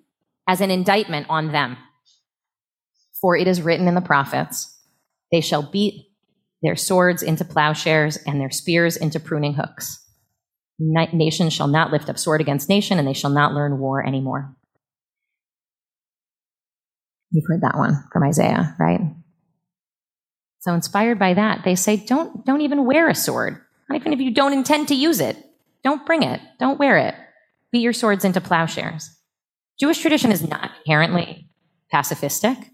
as 0.48 0.60
an 0.60 0.70
indictment 0.70 1.26
on 1.28 1.52
them. 1.52 1.76
For 3.20 3.36
it 3.36 3.46
is 3.46 3.62
written 3.62 3.86
in 3.86 3.94
the 3.94 4.00
prophets, 4.00 4.80
they 5.30 5.40
shall 5.40 5.62
beat 5.62 6.08
their 6.62 6.76
swords 6.76 7.22
into 7.22 7.44
plowshares 7.44 8.16
and 8.26 8.40
their 8.40 8.50
spears 8.50 8.96
into 8.96 9.20
pruning 9.20 9.54
hooks. 9.54 9.98
Nation 10.78 11.50
shall 11.50 11.68
not 11.68 11.92
lift 11.92 12.08
up 12.08 12.18
sword 12.18 12.40
against 12.40 12.68
nation, 12.68 12.98
and 12.98 13.06
they 13.06 13.12
shall 13.12 13.30
not 13.30 13.52
learn 13.52 13.78
war 13.78 14.04
anymore. 14.04 14.56
You've 17.32 17.44
heard 17.48 17.62
that 17.62 17.76
one 17.76 18.04
from 18.12 18.22
Isaiah, 18.24 18.76
right? 18.78 19.00
So 20.60 20.74
inspired 20.74 21.18
by 21.18 21.34
that, 21.34 21.62
they 21.64 21.74
say, 21.74 21.96
don't, 21.96 22.44
don't 22.44 22.60
even 22.60 22.84
wear 22.84 23.08
a 23.08 23.14
sword. 23.14 23.60
Not 23.88 24.00
even 24.00 24.12
if 24.12 24.20
you 24.20 24.32
don't 24.32 24.52
intend 24.52 24.88
to 24.88 24.94
use 24.94 25.20
it. 25.20 25.36
Don't 25.82 26.06
bring 26.06 26.22
it. 26.22 26.40
Don't 26.60 26.78
wear 26.78 26.98
it. 26.98 27.14
Beat 27.72 27.80
your 27.80 27.92
swords 27.92 28.24
into 28.24 28.40
plowshares. 28.40 29.10
Jewish 29.80 29.98
tradition 29.98 30.30
is 30.30 30.46
not 30.46 30.70
inherently 30.86 31.48
pacifistic. 31.92 32.68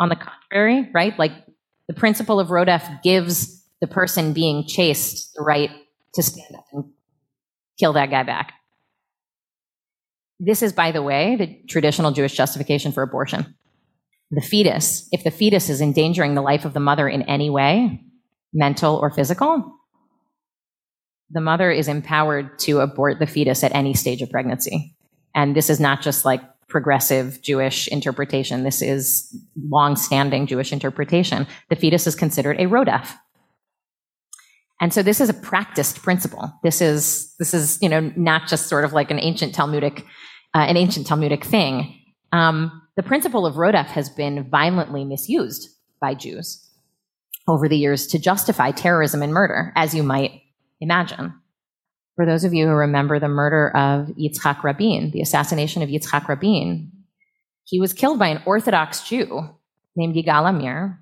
On 0.00 0.08
the 0.08 0.16
contrary, 0.16 0.88
right? 0.92 1.18
Like 1.18 1.32
the 1.88 1.94
principle 1.94 2.38
of 2.38 2.48
Rodef 2.48 3.02
gives 3.02 3.64
the 3.80 3.86
person 3.86 4.32
being 4.32 4.66
chased 4.66 5.34
the 5.34 5.42
right 5.42 5.70
to 6.14 6.22
stand 6.22 6.54
up 6.56 6.64
and 6.72 6.84
kill 7.80 7.94
that 7.94 8.10
guy 8.10 8.22
back. 8.22 8.52
This 10.38 10.62
is, 10.62 10.72
by 10.72 10.92
the 10.92 11.02
way, 11.02 11.36
the 11.36 11.60
traditional 11.68 12.12
Jewish 12.12 12.36
justification 12.36 12.92
for 12.92 13.02
abortion. 13.02 13.56
The 14.30 14.42
fetus, 14.42 15.08
if 15.10 15.24
the 15.24 15.30
fetus 15.30 15.70
is 15.70 15.80
endangering 15.80 16.34
the 16.34 16.42
life 16.42 16.64
of 16.64 16.74
the 16.74 16.80
mother 16.80 17.08
in 17.08 17.22
any 17.22 17.48
way, 17.48 18.02
mental 18.52 18.96
or 18.96 19.10
physical, 19.10 19.74
the 21.30 21.40
mother 21.40 21.70
is 21.70 21.88
empowered 21.88 22.58
to 22.60 22.80
abort 22.80 23.18
the 23.18 23.26
fetus 23.26 23.64
at 23.64 23.74
any 23.74 23.94
stage 23.94 24.22
of 24.22 24.30
pregnancy. 24.30 24.96
And 25.34 25.54
this 25.54 25.70
is 25.70 25.80
not 25.80 26.02
just 26.02 26.24
like 26.24 26.42
progressive 26.68 27.40
Jewish 27.42 27.88
interpretation. 27.88 28.62
This 28.62 28.82
is 28.82 29.34
long-standing 29.70 30.46
Jewish 30.46 30.72
interpretation. 30.72 31.46
The 31.70 31.76
fetus 31.76 32.06
is 32.06 32.14
considered 32.14 32.60
a 32.60 32.64
rodef. 32.64 33.14
And 34.80 34.92
so 34.92 35.02
this 35.02 35.20
is 35.20 35.28
a 35.28 35.34
practiced 35.34 36.02
principle. 36.02 36.52
This 36.62 36.80
is, 36.80 37.34
this 37.38 37.52
is, 37.52 37.78
you 37.82 37.88
know, 37.88 38.12
not 38.16 38.46
just 38.46 38.66
sort 38.66 38.84
of 38.84 38.92
like 38.92 39.10
an 39.10 39.18
ancient 39.18 39.54
Talmudic, 39.54 40.04
uh, 40.54 40.58
an 40.58 40.76
ancient 40.76 41.06
Talmudic 41.06 41.44
thing. 41.44 41.98
Um, 42.32 42.82
the 42.98 43.02
principle 43.04 43.46
of 43.46 43.54
rodef 43.54 43.86
has 43.86 44.10
been 44.10 44.50
violently 44.50 45.04
misused 45.04 45.68
by 46.00 46.14
Jews 46.14 46.68
over 47.46 47.68
the 47.68 47.78
years 47.78 48.08
to 48.08 48.18
justify 48.18 48.72
terrorism 48.72 49.22
and 49.22 49.32
murder, 49.32 49.72
as 49.76 49.94
you 49.94 50.02
might 50.02 50.42
imagine. 50.80 51.32
For 52.16 52.26
those 52.26 52.42
of 52.42 52.52
you 52.52 52.66
who 52.66 52.72
remember 52.72 53.20
the 53.20 53.28
murder 53.28 53.68
of 53.68 54.08
Yitzhak 54.16 54.64
Rabin, 54.64 55.12
the 55.12 55.20
assassination 55.20 55.80
of 55.80 55.88
Yitzhak 55.88 56.26
Rabin, 56.26 56.90
he 57.62 57.78
was 57.78 57.92
killed 57.92 58.18
by 58.18 58.26
an 58.26 58.42
Orthodox 58.44 59.08
Jew 59.08 59.48
named 59.94 60.16
Yigal 60.16 60.48
Amir, 60.48 61.00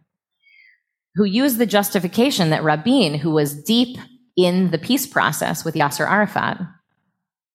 who 1.14 1.24
used 1.24 1.56
the 1.56 1.64
justification 1.64 2.50
that 2.50 2.62
Rabin, 2.62 3.14
who 3.14 3.30
was 3.30 3.62
deep 3.62 3.96
in 4.36 4.70
the 4.70 4.78
peace 4.78 5.06
process 5.06 5.64
with 5.64 5.74
Yasser 5.74 6.06
Arafat, 6.06 6.60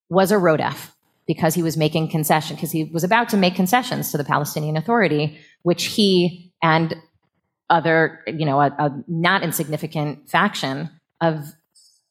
was 0.09 0.31
a 0.31 0.35
Rodef 0.37 0.89
because 1.27 1.53
he 1.53 1.63
was 1.63 1.77
making 1.77 2.09
concession, 2.09 2.55
because 2.55 2.71
he 2.71 2.85
was 2.85 3.03
about 3.03 3.29
to 3.29 3.37
make 3.37 3.55
concessions 3.55 4.11
to 4.11 4.17
the 4.17 4.23
Palestinian 4.23 4.77
Authority, 4.77 5.37
which 5.63 5.85
he 5.85 6.51
and 6.61 6.95
other, 7.69 8.19
you 8.27 8.45
know, 8.45 8.59
a, 8.59 8.67
a 8.67 9.03
not 9.07 9.43
insignificant 9.43 10.29
faction 10.29 10.89
of 11.21 11.53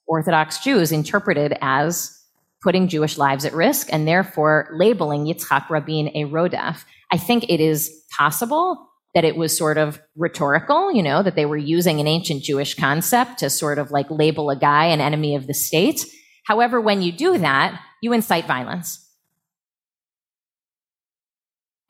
Orthodox 0.06 0.58
Jews 0.58 0.90
interpreted 0.90 1.56
as 1.60 2.16
putting 2.62 2.88
Jewish 2.88 3.16
lives 3.16 3.44
at 3.44 3.52
risk 3.52 3.88
and 3.92 4.06
therefore 4.06 4.68
labeling 4.72 5.24
Yitzhak 5.24 5.68
Rabin 5.70 6.08
a 6.08 6.24
Rodef. 6.24 6.84
I 7.12 7.16
think 7.16 7.44
it 7.48 7.60
is 7.60 7.90
possible 8.16 8.86
that 9.14 9.24
it 9.24 9.36
was 9.36 9.56
sort 9.56 9.76
of 9.76 10.00
rhetorical, 10.16 10.92
you 10.92 11.02
know, 11.02 11.22
that 11.22 11.34
they 11.34 11.46
were 11.46 11.56
using 11.56 12.00
an 12.00 12.06
ancient 12.06 12.42
Jewish 12.42 12.74
concept 12.74 13.38
to 13.38 13.50
sort 13.50 13.78
of 13.78 13.90
like 13.90 14.10
label 14.10 14.50
a 14.50 14.56
guy 14.56 14.86
an 14.86 15.00
enemy 15.00 15.34
of 15.34 15.46
the 15.46 15.54
state. 15.54 16.04
However, 16.44 16.80
when 16.80 17.02
you 17.02 17.12
do 17.12 17.38
that, 17.38 17.80
you 18.00 18.12
incite 18.12 18.47
violence. 18.47 19.07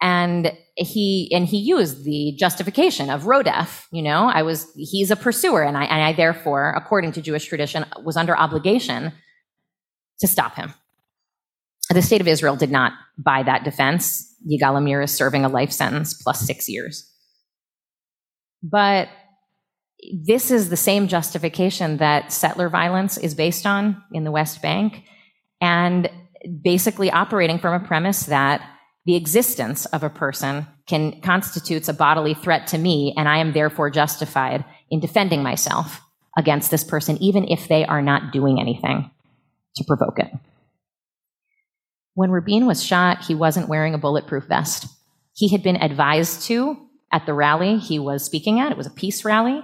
And 0.01 0.57
he 0.77 1.31
and 1.35 1.45
he 1.45 1.59
used 1.59 2.05
the 2.05 2.35
justification 2.39 3.11
of 3.11 3.25
rodef 3.25 3.85
you 3.93 4.03
know? 4.03 4.31
I 4.33 4.43
was 4.43 4.67
he's 4.77 5.11
a 5.11 5.17
pursuer 5.17 5.63
and 5.63 5.77
i 5.77 5.85
and 5.85 6.03
i 6.03 6.15
therefore 6.15 6.73
according 6.75 7.13
to 7.13 7.23
jewish 7.23 7.45
tradition 7.45 7.85
was 8.03 8.17
under 8.17 8.37
obligation 8.37 9.13
to 10.21 10.27
stop 10.27 10.55
him. 10.55 10.73
The 11.91 12.03
state 12.03 12.23
of 12.23 12.29
israel 12.29 12.57
did 12.57 12.71
not 12.71 12.93
buy 13.19 13.43
that 13.43 13.65
defense. 13.65 14.27
Yigal 14.51 14.79
amir 14.79 15.03
is 15.03 15.11
serving 15.11 15.45
a 15.45 15.49
life 15.49 15.73
sentence 15.73 16.15
plus 16.15 16.41
six 16.41 16.67
years. 16.67 17.07
But 18.63 19.09
this 20.13 20.51
is 20.51 20.71
the 20.71 20.77
same 20.77 21.09
justification 21.09 21.99
that 21.99 22.33
settler 22.33 22.69
violence 22.69 23.19
is 23.19 23.35
based 23.35 23.67
on 23.67 24.03
in 24.13 24.25
the 24.25 24.31
west 24.31 24.63
bank 24.63 25.05
and 25.61 26.11
basically 26.63 27.11
operating 27.11 27.59
from 27.59 27.75
a 27.75 27.87
premise 27.87 28.25
that 28.25 28.63
the 29.07 29.17
existence 29.17 29.87
of 29.87 30.03
a 30.03 30.11
person 30.11 30.67
can 30.87 31.21
constitutes 31.21 31.89
a 31.89 31.95
bodily 31.95 32.35
threat 32.35 32.67
to 32.69 32.79
me, 32.79 33.15
and 33.17 33.29
I 33.29 33.39
am 33.39 33.53
therefore 33.53 33.91
justified 33.91 34.65
in 34.91 35.01
defending 35.01 35.43
myself 35.43 36.01
against 36.37 36.71
this 36.71 36.85
person, 36.85 37.17
even 37.23 37.49
if 37.49 37.69
they 37.69 37.85
are 37.85 38.03
not 38.03 38.33
doing 38.33 38.61
anything 38.61 39.11
to 39.77 39.85
provoke 39.85 40.19
it. 40.19 40.29
When 42.15 42.31
Rabin 42.31 42.67
was 42.67 42.85
shot, 42.85 43.25
he 43.25 43.35
wasn't 43.35 43.69
wearing 43.69 43.95
a 43.95 43.99
bulletproof 43.99 44.45
vest. 44.45 44.87
He 45.33 45.49
had 45.49 45.63
been 45.63 45.77
advised 45.77 46.43
to 46.43 46.77
at 47.13 47.27
the 47.27 47.35
rally 47.35 47.79
he 47.79 47.99
was 47.99 48.25
speaking 48.25 48.61
at. 48.61 48.73
It 48.73 48.79
was 48.79 48.87
a 48.87 48.91
peace 48.91 49.25
rally. 49.25 49.63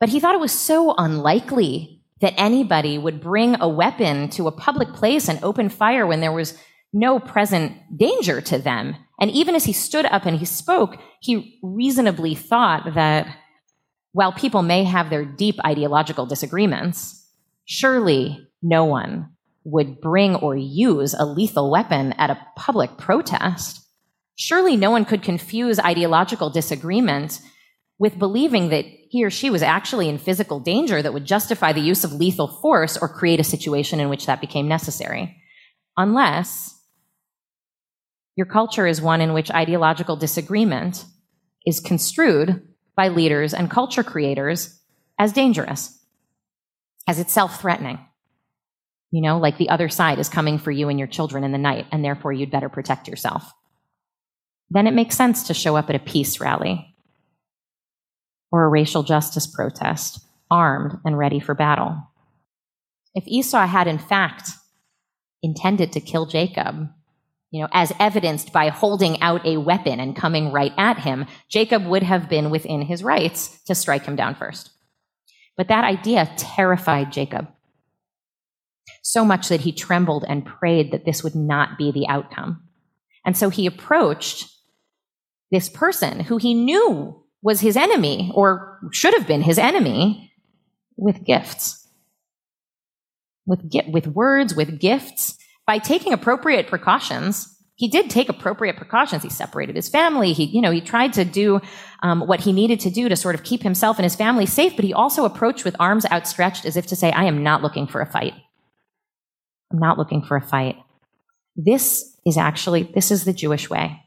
But 0.00 0.08
he 0.08 0.20
thought 0.20 0.34
it 0.34 0.40
was 0.40 0.52
so 0.52 0.94
unlikely 0.96 1.93
that 2.20 2.34
anybody 2.36 2.98
would 2.98 3.20
bring 3.20 3.56
a 3.60 3.68
weapon 3.68 4.28
to 4.30 4.46
a 4.46 4.52
public 4.52 4.92
place 4.92 5.28
and 5.28 5.42
open 5.42 5.68
fire 5.68 6.06
when 6.06 6.20
there 6.20 6.32
was 6.32 6.56
no 6.92 7.18
present 7.18 7.72
danger 7.96 8.40
to 8.40 8.58
them. 8.58 8.96
And 9.20 9.30
even 9.30 9.54
as 9.54 9.64
he 9.64 9.72
stood 9.72 10.06
up 10.06 10.26
and 10.26 10.38
he 10.38 10.44
spoke, 10.44 10.96
he 11.20 11.58
reasonably 11.62 12.34
thought 12.34 12.94
that 12.94 13.26
while 14.12 14.32
people 14.32 14.62
may 14.62 14.84
have 14.84 15.10
their 15.10 15.24
deep 15.24 15.56
ideological 15.64 16.26
disagreements, 16.26 17.28
surely 17.64 18.48
no 18.62 18.84
one 18.84 19.30
would 19.64 20.00
bring 20.00 20.36
or 20.36 20.56
use 20.56 21.14
a 21.14 21.24
lethal 21.24 21.70
weapon 21.70 22.12
at 22.12 22.30
a 22.30 22.46
public 22.56 22.96
protest. 22.96 23.80
Surely 24.36 24.76
no 24.76 24.90
one 24.90 25.04
could 25.04 25.22
confuse 25.22 25.80
ideological 25.80 26.50
disagreement 26.50 27.40
with 27.98 28.18
believing 28.18 28.70
that 28.70 28.84
he 29.08 29.24
or 29.24 29.30
she 29.30 29.50
was 29.50 29.62
actually 29.62 30.08
in 30.08 30.18
physical 30.18 30.58
danger 30.58 31.00
that 31.00 31.12
would 31.14 31.24
justify 31.24 31.72
the 31.72 31.80
use 31.80 32.02
of 32.02 32.12
lethal 32.12 32.48
force 32.48 32.96
or 32.96 33.08
create 33.08 33.40
a 33.40 33.44
situation 33.44 34.00
in 34.00 34.08
which 34.08 34.26
that 34.26 34.40
became 34.40 34.66
necessary. 34.66 35.40
Unless 35.96 36.74
your 38.36 38.46
culture 38.46 38.86
is 38.86 39.00
one 39.00 39.20
in 39.20 39.32
which 39.32 39.50
ideological 39.50 40.16
disagreement 40.16 41.04
is 41.64 41.78
construed 41.78 42.66
by 42.96 43.08
leaders 43.08 43.54
and 43.54 43.70
culture 43.70 44.02
creators 44.02 44.80
as 45.18 45.32
dangerous, 45.32 45.96
as 47.06 47.20
it's 47.20 47.32
self 47.32 47.60
threatening. 47.60 47.98
You 49.12 49.22
know, 49.22 49.38
like 49.38 49.58
the 49.58 49.68
other 49.68 49.88
side 49.88 50.18
is 50.18 50.28
coming 50.28 50.58
for 50.58 50.72
you 50.72 50.88
and 50.88 50.98
your 50.98 51.06
children 51.06 51.44
in 51.44 51.52
the 51.52 51.58
night, 51.58 51.86
and 51.92 52.04
therefore 52.04 52.32
you'd 52.32 52.50
better 52.50 52.68
protect 52.68 53.06
yourself. 53.06 53.52
Then 54.70 54.88
it 54.88 54.94
makes 54.94 55.16
sense 55.16 55.44
to 55.44 55.54
show 55.54 55.76
up 55.76 55.88
at 55.88 55.94
a 55.94 56.00
peace 56.00 56.40
rally 56.40 56.93
or 58.54 58.62
a 58.62 58.68
racial 58.68 59.02
justice 59.02 59.48
protest, 59.48 60.20
armed 60.48 60.96
and 61.04 61.18
ready 61.18 61.40
for 61.40 61.56
battle. 61.56 62.00
If 63.12 63.24
Esau 63.26 63.66
had 63.66 63.88
in 63.88 63.98
fact 63.98 64.48
intended 65.42 65.90
to 65.90 66.00
kill 66.00 66.26
Jacob, 66.26 66.88
you 67.50 67.62
know, 67.62 67.68
as 67.72 67.92
evidenced 67.98 68.52
by 68.52 68.68
holding 68.68 69.20
out 69.20 69.44
a 69.44 69.56
weapon 69.56 69.98
and 69.98 70.14
coming 70.14 70.52
right 70.52 70.72
at 70.78 71.00
him, 71.00 71.26
Jacob 71.48 71.84
would 71.84 72.04
have 72.04 72.28
been 72.28 72.50
within 72.50 72.82
his 72.82 73.02
rights 73.02 73.60
to 73.64 73.74
strike 73.74 74.04
him 74.04 74.14
down 74.14 74.36
first. 74.36 74.70
But 75.56 75.66
that 75.66 75.82
idea 75.82 76.32
terrified 76.36 77.10
Jacob 77.10 77.48
so 79.02 79.24
much 79.24 79.48
that 79.48 79.62
he 79.62 79.72
trembled 79.72 80.24
and 80.28 80.46
prayed 80.46 80.92
that 80.92 81.04
this 81.04 81.24
would 81.24 81.34
not 81.34 81.76
be 81.76 81.90
the 81.90 82.06
outcome. 82.06 82.62
And 83.26 83.36
so 83.36 83.50
he 83.50 83.66
approached 83.66 84.48
this 85.50 85.68
person 85.68 86.20
who 86.20 86.36
he 86.36 86.54
knew 86.54 87.23
was 87.44 87.60
his 87.60 87.76
enemy 87.76 88.32
or 88.34 88.80
should 88.90 89.12
have 89.14 89.26
been 89.26 89.42
his 89.42 89.58
enemy 89.58 90.32
with 90.96 91.24
gifts. 91.24 91.86
With, 93.46 93.60
with 93.88 94.06
words, 94.06 94.54
with 94.56 94.80
gifts, 94.80 95.36
by 95.66 95.76
taking 95.76 96.14
appropriate 96.14 96.68
precautions, 96.68 97.54
he 97.76 97.88
did 97.88 98.08
take 98.08 98.30
appropriate 98.30 98.78
precautions. 98.78 99.22
He 99.22 99.28
separated 99.28 99.76
his 99.76 99.90
family. 99.90 100.32
He, 100.32 100.44
you 100.44 100.62
know, 100.62 100.70
he 100.70 100.80
tried 100.80 101.12
to 101.14 101.24
do 101.26 101.60
um, 102.02 102.26
what 102.26 102.40
he 102.40 102.52
needed 102.52 102.80
to 102.80 102.90
do 102.90 103.10
to 103.10 103.16
sort 103.16 103.34
of 103.34 103.42
keep 103.42 103.62
himself 103.62 103.98
and 103.98 104.04
his 104.04 104.16
family 104.16 104.46
safe, 104.46 104.74
but 104.74 104.84
he 104.84 104.94
also 104.94 105.26
approached 105.26 105.66
with 105.66 105.76
arms 105.78 106.06
outstretched 106.10 106.64
as 106.64 106.78
if 106.78 106.86
to 106.86 106.96
say, 106.96 107.12
I 107.12 107.24
am 107.24 107.42
not 107.42 107.62
looking 107.62 107.86
for 107.86 108.00
a 108.00 108.10
fight. 108.10 108.32
I'm 109.70 109.78
not 109.78 109.98
looking 109.98 110.22
for 110.22 110.38
a 110.38 110.42
fight. 110.42 110.76
This 111.56 112.16
is 112.24 112.38
actually, 112.38 112.84
this 112.94 113.10
is 113.10 113.24
the 113.24 113.34
Jewish 113.34 113.68
way. 113.68 114.00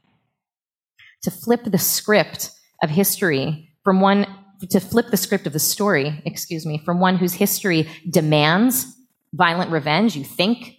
To 1.22 1.30
flip 1.30 1.66
the 1.66 1.78
script 1.78 2.52
of 2.82 2.90
history 2.90 3.74
from 3.84 4.02
one, 4.02 4.28
to 4.70 4.80
flip 4.80 5.08
the 5.12 5.18
script 5.18 5.48
of 5.48 5.54
the 5.54 5.60
story, 5.60 6.22
excuse 6.26 6.66
me, 6.66 6.82
from 6.84 7.00
one 7.00 7.18
whose 7.18 7.34
history 7.34 7.88
demands 8.10 8.86
violent 9.34 9.72
revenge. 9.72 10.16
You 10.16 10.24
think 10.24 10.76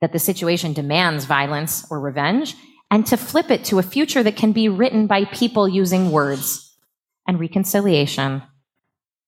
that 0.00 0.12
the 0.12 0.18
situation 0.18 0.72
demands 0.72 1.24
violence 1.24 1.86
or 1.90 2.00
revenge, 2.00 2.54
and 2.90 3.06
to 3.06 3.16
flip 3.16 3.50
it 3.50 3.64
to 3.64 3.78
a 3.78 3.82
future 3.82 4.22
that 4.22 4.36
can 4.36 4.52
be 4.52 4.68
written 4.68 5.06
by 5.06 5.24
people 5.24 5.68
using 5.68 6.10
words 6.10 6.76
and 7.26 7.40
reconciliation 7.40 8.42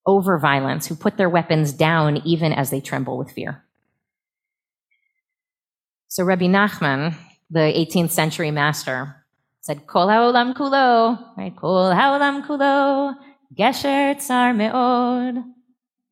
over 0.04 0.38
violence, 0.38 0.86
who 0.86 0.94
put 0.94 1.16
their 1.16 1.30
weapons 1.30 1.72
down 1.72 2.18
even 2.18 2.52
as 2.52 2.70
they 2.70 2.80
tremble 2.80 3.18
with 3.18 3.30
fear. 3.32 3.64
So 6.08 6.22
Rabbi 6.22 6.44
Nachman, 6.44 7.14
the 7.50 7.60
18th 7.60 8.10
century 8.10 8.50
master, 8.50 9.25
said, 9.66 9.86
Kol 9.86 10.06
haolam 10.06 10.54
kulo, 10.54 11.36
right? 11.36 11.54
Kol 11.54 11.92
haolam 11.92 12.46
kulo, 12.46 13.16
gesher 13.58 14.18
tsar 14.18 14.54
me'od. 14.54 15.44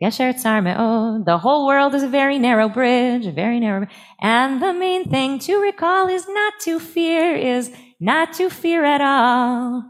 Gesher 0.03 0.39
Tsar 0.39 0.61
Me'od. 0.61 1.25
The 1.25 1.39
whole 1.39 1.67
world 1.67 1.95
is 1.95 2.03
a 2.03 2.09
very 2.09 2.39
narrow 2.39 2.69
bridge, 2.69 3.27
a 3.27 3.33
very 3.33 3.61
narrow. 3.61 3.87
And 4.21 4.61
the 4.61 4.75
main 4.75 5.09
thing 5.09 5.39
to 5.41 5.63
recall 5.63 6.09
is 6.09 6.27
not 6.29 6.55
to 6.63 6.81
fear, 6.81 7.35
is 7.35 7.73
not 8.01 8.35
to 8.35 8.51
fear 8.51 8.85
at 8.85 9.01
all. 9.01 9.85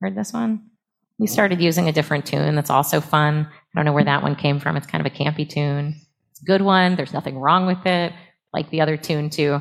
Heard 0.00 0.16
this 0.16 0.32
one? 0.32 0.70
We 1.18 1.26
started 1.28 1.60
using 1.60 1.88
a 1.88 1.92
different 1.92 2.26
tune 2.26 2.56
that's 2.56 2.70
also 2.70 3.00
fun. 3.00 3.46
I 3.46 3.78
don't 3.78 3.84
know 3.84 3.92
where 3.92 4.04
that 4.04 4.22
one 4.22 4.34
came 4.34 4.58
from. 4.58 4.76
It's 4.76 4.86
kind 4.86 5.06
of 5.06 5.12
a 5.12 5.14
campy 5.14 5.48
tune. 5.48 5.94
It's 6.32 6.42
a 6.42 6.44
good 6.44 6.62
one. 6.62 6.96
There's 6.96 7.12
nothing 7.12 7.38
wrong 7.38 7.66
with 7.66 7.86
it, 7.86 8.12
like 8.52 8.70
the 8.70 8.80
other 8.80 8.96
tune 8.96 9.30
too. 9.30 9.60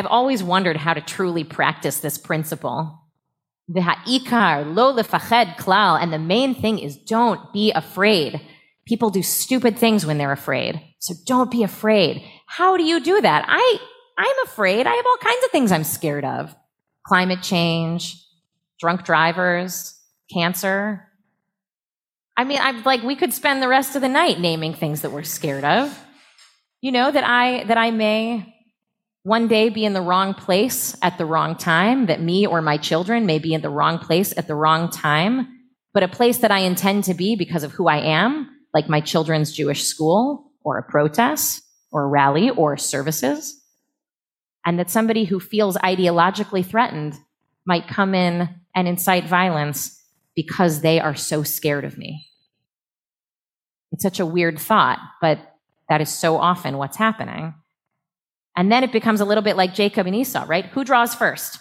I've 0.00 0.06
always 0.06 0.42
wondered 0.42 0.78
how 0.78 0.94
to 0.94 1.02
truly 1.02 1.44
practice 1.44 2.00
this 2.00 2.16
principle. 2.16 3.02
The 3.68 3.82
ha'ikar, 3.82 4.64
lo 4.64 4.92
lefached 4.92 5.58
klal. 5.58 6.02
And 6.02 6.10
the 6.10 6.18
main 6.18 6.54
thing 6.54 6.78
is 6.78 6.96
don't 6.96 7.52
be 7.52 7.70
afraid. 7.72 8.40
People 8.86 9.10
do 9.10 9.22
stupid 9.22 9.76
things 9.76 10.06
when 10.06 10.16
they're 10.16 10.32
afraid. 10.32 10.80
So 11.00 11.12
don't 11.26 11.50
be 11.50 11.64
afraid. 11.64 12.24
How 12.46 12.78
do 12.78 12.82
you 12.82 13.00
do 13.00 13.20
that? 13.20 13.44
I, 13.46 13.78
I'm 14.16 14.46
afraid. 14.46 14.86
I 14.86 14.94
have 14.94 15.04
all 15.04 15.18
kinds 15.18 15.44
of 15.44 15.50
things 15.50 15.70
I'm 15.70 15.84
scared 15.84 16.24
of. 16.24 16.56
Climate 17.04 17.42
change, 17.42 18.24
drunk 18.80 19.04
drivers, 19.04 20.00
cancer. 20.32 21.06
I 22.38 22.44
mean, 22.44 22.58
I'm 22.62 22.82
like, 22.84 23.02
we 23.02 23.16
could 23.16 23.34
spend 23.34 23.62
the 23.62 23.68
rest 23.68 23.96
of 23.96 24.00
the 24.00 24.08
night 24.08 24.40
naming 24.40 24.72
things 24.72 25.02
that 25.02 25.12
we're 25.12 25.24
scared 25.24 25.64
of. 25.64 25.94
You 26.80 26.90
know, 26.90 27.10
that 27.10 27.24
I, 27.24 27.64
that 27.64 27.76
I 27.76 27.90
may 27.90 28.56
one 29.22 29.48
day 29.48 29.68
be 29.68 29.84
in 29.84 29.92
the 29.92 30.00
wrong 30.00 30.32
place 30.34 30.96
at 31.02 31.18
the 31.18 31.26
wrong 31.26 31.56
time, 31.56 32.06
that 32.06 32.22
me 32.22 32.46
or 32.46 32.62
my 32.62 32.78
children 32.78 33.26
may 33.26 33.38
be 33.38 33.52
in 33.52 33.60
the 33.60 33.68
wrong 33.68 33.98
place 33.98 34.36
at 34.36 34.46
the 34.46 34.54
wrong 34.54 34.90
time, 34.90 35.46
but 35.92 36.02
a 36.02 36.08
place 36.08 36.38
that 36.38 36.50
I 36.50 36.60
intend 36.60 37.04
to 37.04 37.14
be 37.14 37.36
because 37.36 37.62
of 37.62 37.72
who 37.72 37.86
I 37.86 37.98
am, 37.98 38.48
like 38.72 38.88
my 38.88 39.00
children's 39.00 39.52
Jewish 39.52 39.84
school 39.84 40.52
or 40.64 40.78
a 40.78 40.82
protest 40.82 41.62
or 41.92 42.04
a 42.04 42.08
rally 42.08 42.50
or 42.50 42.76
services. 42.76 43.60
And 44.64 44.78
that 44.78 44.90
somebody 44.90 45.24
who 45.24 45.40
feels 45.40 45.76
ideologically 45.76 46.64
threatened 46.64 47.18
might 47.66 47.88
come 47.88 48.14
in 48.14 48.48
and 48.74 48.88
incite 48.88 49.24
violence 49.24 50.02
because 50.34 50.80
they 50.80 51.00
are 51.00 51.14
so 51.14 51.42
scared 51.42 51.84
of 51.84 51.98
me. 51.98 52.26
It's 53.92 54.02
such 54.02 54.20
a 54.20 54.26
weird 54.26 54.58
thought, 54.58 54.98
but 55.20 55.38
that 55.88 56.00
is 56.00 56.08
so 56.08 56.36
often 56.36 56.78
what's 56.78 56.96
happening. 56.96 57.54
And 58.56 58.70
then 58.70 58.84
it 58.84 58.92
becomes 58.92 59.20
a 59.20 59.24
little 59.24 59.42
bit 59.42 59.56
like 59.56 59.74
Jacob 59.74 60.06
and 60.06 60.16
Esau, 60.16 60.44
right? 60.46 60.66
Who 60.66 60.84
draws 60.84 61.14
first? 61.14 61.58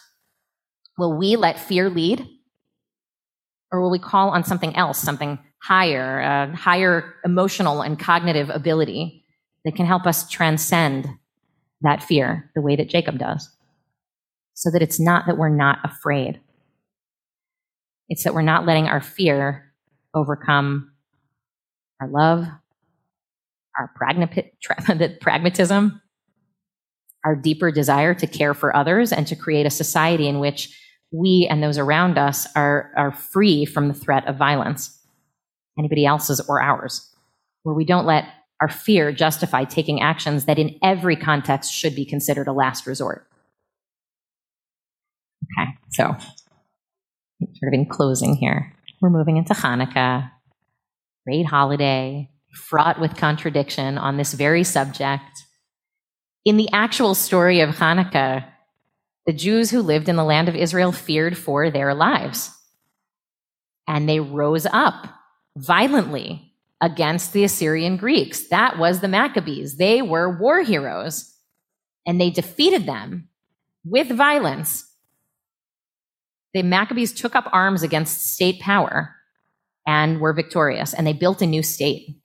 Will 0.97 1.17
we 1.17 1.35
let 1.35 1.59
fear 1.59 1.89
lead? 1.89 2.27
Or 3.71 3.81
will 3.81 3.91
we 3.91 3.99
call 3.99 4.29
on 4.29 4.43
something 4.43 4.75
else, 4.75 4.97
something 4.99 5.39
higher, 5.61 6.19
a 6.19 6.55
higher 6.55 7.15
emotional 7.23 7.81
and 7.81 7.99
cognitive 7.99 8.49
ability 8.49 9.25
that 9.63 9.75
can 9.75 9.85
help 9.85 10.05
us 10.05 10.27
transcend 10.29 11.07
that 11.81 12.03
fear 12.03 12.51
the 12.55 12.61
way 12.61 12.75
that 12.75 12.89
Jacob 12.89 13.19
does? 13.19 13.49
So 14.55 14.71
that 14.71 14.81
it's 14.81 14.99
not 14.99 15.27
that 15.27 15.37
we're 15.37 15.49
not 15.49 15.79
afraid. 15.83 16.41
It's 18.09 18.23
that 18.23 18.33
we're 18.33 18.41
not 18.41 18.65
letting 18.65 18.87
our 18.87 19.01
fear 19.01 19.71
overcome 20.13 20.91
our 22.01 22.09
love, 22.09 22.47
our 23.77 23.91
pragmatism, 25.21 26.01
our 27.25 27.35
deeper 27.35 27.71
desire 27.71 28.13
to 28.13 28.27
care 28.27 28.53
for 28.53 28.75
others 28.75 29.11
and 29.11 29.27
to 29.27 29.35
create 29.35 29.65
a 29.65 29.69
society 29.69 30.27
in 30.27 30.39
which 30.39 30.75
we 31.11 31.47
and 31.49 31.61
those 31.63 31.77
around 31.77 32.17
us 32.17 32.47
are, 32.55 32.91
are 32.95 33.11
free 33.11 33.65
from 33.65 33.87
the 33.87 33.93
threat 33.93 34.27
of 34.27 34.37
violence, 34.37 34.99
anybody 35.77 36.05
else's 36.05 36.39
or 36.47 36.61
ours, 36.61 37.13
where 37.63 37.75
we 37.75 37.85
don't 37.85 38.05
let 38.05 38.25
our 38.61 38.69
fear 38.69 39.11
justify 39.11 39.63
taking 39.63 40.01
actions 40.01 40.45
that 40.45 40.59
in 40.59 40.77
every 40.83 41.15
context 41.15 41.73
should 41.73 41.95
be 41.95 42.05
considered 42.05 42.47
a 42.47 42.53
last 42.53 42.85
resort. 42.85 43.25
Okay, 45.57 45.71
so 45.89 46.15
sort 47.39 47.73
of 47.73 47.73
in 47.73 47.85
closing 47.85 48.35
here, 48.35 48.73
we're 49.01 49.09
moving 49.09 49.37
into 49.37 49.53
Hanukkah, 49.53 50.29
great 51.25 51.45
holiday, 51.45 52.29
fraught 52.53 52.99
with 52.99 53.15
contradiction 53.15 53.97
on 53.97 54.17
this 54.17 54.33
very 54.33 54.63
subject. 54.63 55.45
In 56.45 56.57
the 56.57 56.69
actual 56.71 57.15
story 57.15 57.59
of 57.59 57.75
Hanukkah, 57.75 58.45
the 59.25 59.33
Jews 59.33 59.69
who 59.69 59.81
lived 59.81 60.09
in 60.09 60.15
the 60.15 60.23
land 60.23 60.49
of 60.49 60.55
Israel 60.55 60.91
feared 60.91 61.37
for 61.37 61.69
their 61.69 61.93
lives. 61.93 62.51
And 63.87 64.07
they 64.07 64.19
rose 64.19 64.65
up 64.71 65.07
violently 65.57 66.53
against 66.81 67.33
the 67.33 67.43
Assyrian 67.43 67.97
Greeks. 67.97 68.47
That 68.47 68.77
was 68.77 69.01
the 69.01 69.07
Maccabees. 69.07 69.77
They 69.77 70.01
were 70.01 70.37
war 70.39 70.63
heroes. 70.63 71.35
And 72.07 72.19
they 72.19 72.29
defeated 72.29 72.85
them 72.85 73.27
with 73.83 74.07
violence. 74.07 74.85
The 76.53 76.63
Maccabees 76.63 77.13
took 77.13 77.35
up 77.35 77.49
arms 77.51 77.83
against 77.83 78.33
state 78.33 78.59
power 78.59 79.15
and 79.85 80.19
were 80.19 80.33
victorious. 80.33 80.93
And 80.93 81.05
they 81.05 81.13
built 81.13 81.41
a 81.41 81.45
new 81.45 81.61
state. 81.61 82.15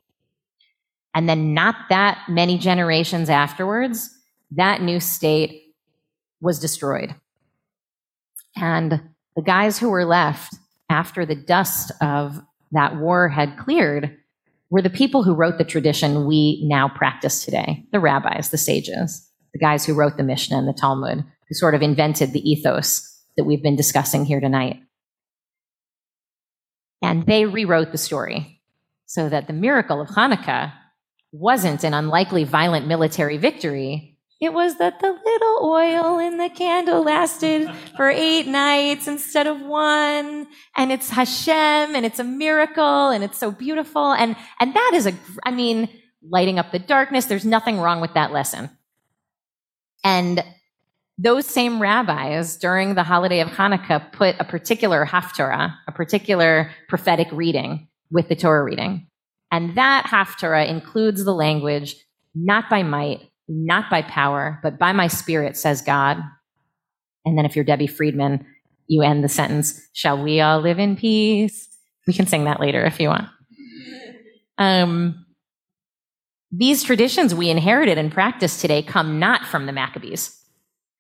And 1.15 1.29
then, 1.29 1.55
not 1.55 1.77
that 1.91 2.19
many 2.29 2.59
generations 2.59 3.31
afterwards, 3.31 4.11
that 4.53 4.83
new 4.83 4.99
state 5.01 5.75
was 6.41 6.59
destroyed. 6.59 7.15
And 8.57 9.01
the 9.37 9.43
guys 9.43 9.79
who 9.79 9.91
were 9.91 10.05
left 10.05 10.55
after 10.91 11.25
the 11.25 11.35
dust 11.35 11.93
of 12.01 12.41
that 12.73 12.97
war 12.97 13.29
had 13.29 13.57
cleared 13.57 14.17
were 14.71 14.83
the 14.83 14.91
people 14.91 15.23
who 15.23 15.35
wrote 15.35 15.59
the 15.59 15.65
tradition 15.65 16.27
we 16.27 16.63
now 16.65 16.89
practice 16.89 17.45
today 17.45 17.85
the 17.93 18.01
rabbis, 18.01 18.51
the 18.51 18.59
sages, 18.59 19.29
the 19.53 19.59
guys 19.59 19.85
who 19.85 19.95
wrote 19.95 20.17
the 20.17 20.25
Mishnah 20.25 20.59
and 20.59 20.69
the 20.69 20.73
Talmud, 20.73 21.19
who 21.19 21.55
sort 21.55 21.75
of 21.75 21.83
invented 21.83 22.33
the 22.33 22.49
ethos 22.49 23.11
that 23.37 23.45
we've 23.45 23.63
been 23.63 23.77
discussing 23.77 24.25
here 24.25 24.41
tonight. 24.41 24.81
And 27.03 27.27
they 27.27 27.45
rewrote 27.45 27.93
the 27.93 27.99
story 27.99 28.61
so 29.07 29.29
that 29.29 29.47
the 29.47 29.53
miracle 29.53 30.01
of 30.01 30.09
Hanukkah 30.09 30.73
wasn't 31.35 31.83
an 31.83 31.93
unlikely 31.95 32.45
violent 32.45 32.87
military 32.87 33.37
victory. 33.39 34.17
It 34.41 34.53
was 34.53 34.79
that 34.79 35.01
the 35.01 35.09
little 35.09 35.69
oil 35.69 36.19
in 36.19 36.39
the 36.39 36.49
candle 36.49 37.03
lasted 37.03 37.69
for 37.97 38.09
eight 38.09 38.47
nights 38.47 39.09
instead 39.09 39.49
of 39.49 39.61
one. 39.61 40.47
And 40.77 40.93
it's 40.93 41.11
Hashem 41.11 41.97
and 41.97 42.07
it's 42.07 42.21
a 42.21 42.25
miracle 42.25 43.09
and 43.09 43.25
it's 43.25 43.39
so 43.39 43.51
beautiful. 43.51 44.13
And, 44.13 44.37
and 44.61 44.75
that 44.75 44.93
is 44.95 45.07
a, 45.07 45.15
I 45.45 45.51
mean, 45.51 45.89
lighting 46.23 46.61
up 46.61 46.71
the 46.71 46.79
darkness. 46.79 47.25
There's 47.25 47.45
nothing 47.45 47.79
wrong 47.79 48.01
with 48.01 48.15
that 48.15 48.33
lesson. 48.33 48.71
And 50.05 50.45
those 51.19 51.47
same 51.47 51.81
rabbis 51.81 52.57
during 52.57 52.95
the 52.95 53.03
holiday 53.03 53.41
of 53.41 53.49
Hanukkah 53.49 54.13
put 54.13 54.37
a 54.39 54.45
particular 54.45 55.05
haftarah, 55.05 55.75
a 55.89 55.93
particular 55.93 56.71
prophetic 56.89 57.29
reading 57.33 57.89
with 58.11 58.29
the 58.29 58.37
Torah 58.37 58.63
reading. 58.63 59.09
And 59.51 59.77
that 59.77 60.07
Haftarah 60.07 60.69
includes 60.69 61.25
the 61.25 61.35
language, 61.35 61.97
not 62.35 62.69
by 62.69 62.83
might, 62.83 63.31
not 63.47 63.89
by 63.91 64.03
power, 64.03 64.59
but 64.63 64.79
by 64.79 64.93
my 64.93 65.07
spirit, 65.07 65.57
says 65.57 65.83
God. 65.83 66.19
And 67.25 67.39
then 67.39 67.45
if 67.45 67.55
you're 67.55 67.65
Debbie 67.65 67.87
Friedman, 67.87 68.45
you 68.87 69.03
end 69.03 69.23
the 69.25 69.29
sentence, 69.29 69.81
shall 69.93 70.23
we 70.23 70.41
all 70.41 70.61
live 70.61 70.79
in 70.79 70.97
peace? 70.97 71.69
We 72.07 72.13
can 72.13 72.27
sing 72.27 72.45
that 72.45 72.61
later 72.61 72.85
if 72.85 73.01
you 73.01 73.09
want. 73.09 73.29
Um, 74.59 75.25
these 76.53 76.83
traditions 76.83 77.35
we 77.35 77.49
inherited 77.51 77.99
and 77.99 78.13
practice 78.13 78.61
today 78.61 78.83
come 78.83 79.19
not 79.19 79.45
from 79.47 79.67
the 79.67 79.73
Maccabees. 79.73 80.41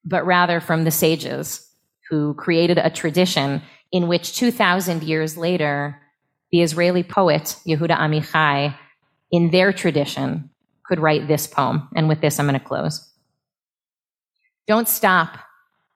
but 0.05 0.27
rather 0.27 0.61
from 0.61 0.85
the 0.85 0.91
sages 0.91 1.67
who 2.11 2.35
created 2.35 2.79
a 2.79 2.91
tradition 2.91 3.63
in 3.91 4.09
which 4.09 4.37
2,000 4.37 5.03
years 5.03 5.37
later, 5.37 6.01
the 6.55 6.63
Israeli 6.63 7.03
poet 7.03 7.57
Yehuda 7.67 7.99
Amichai, 7.99 8.77
in 9.33 9.51
their 9.51 9.73
tradition, 9.73 10.51
could 10.87 11.01
write 11.01 11.27
this 11.27 11.49
poem. 11.49 11.89
And 11.97 12.09
with 12.09 12.21
this, 12.21 12.39
I'm 12.39 12.47
going 12.47 12.57
to 12.57 12.65
close. 12.65 13.13
Don't 14.69 14.87
stop 14.87 15.37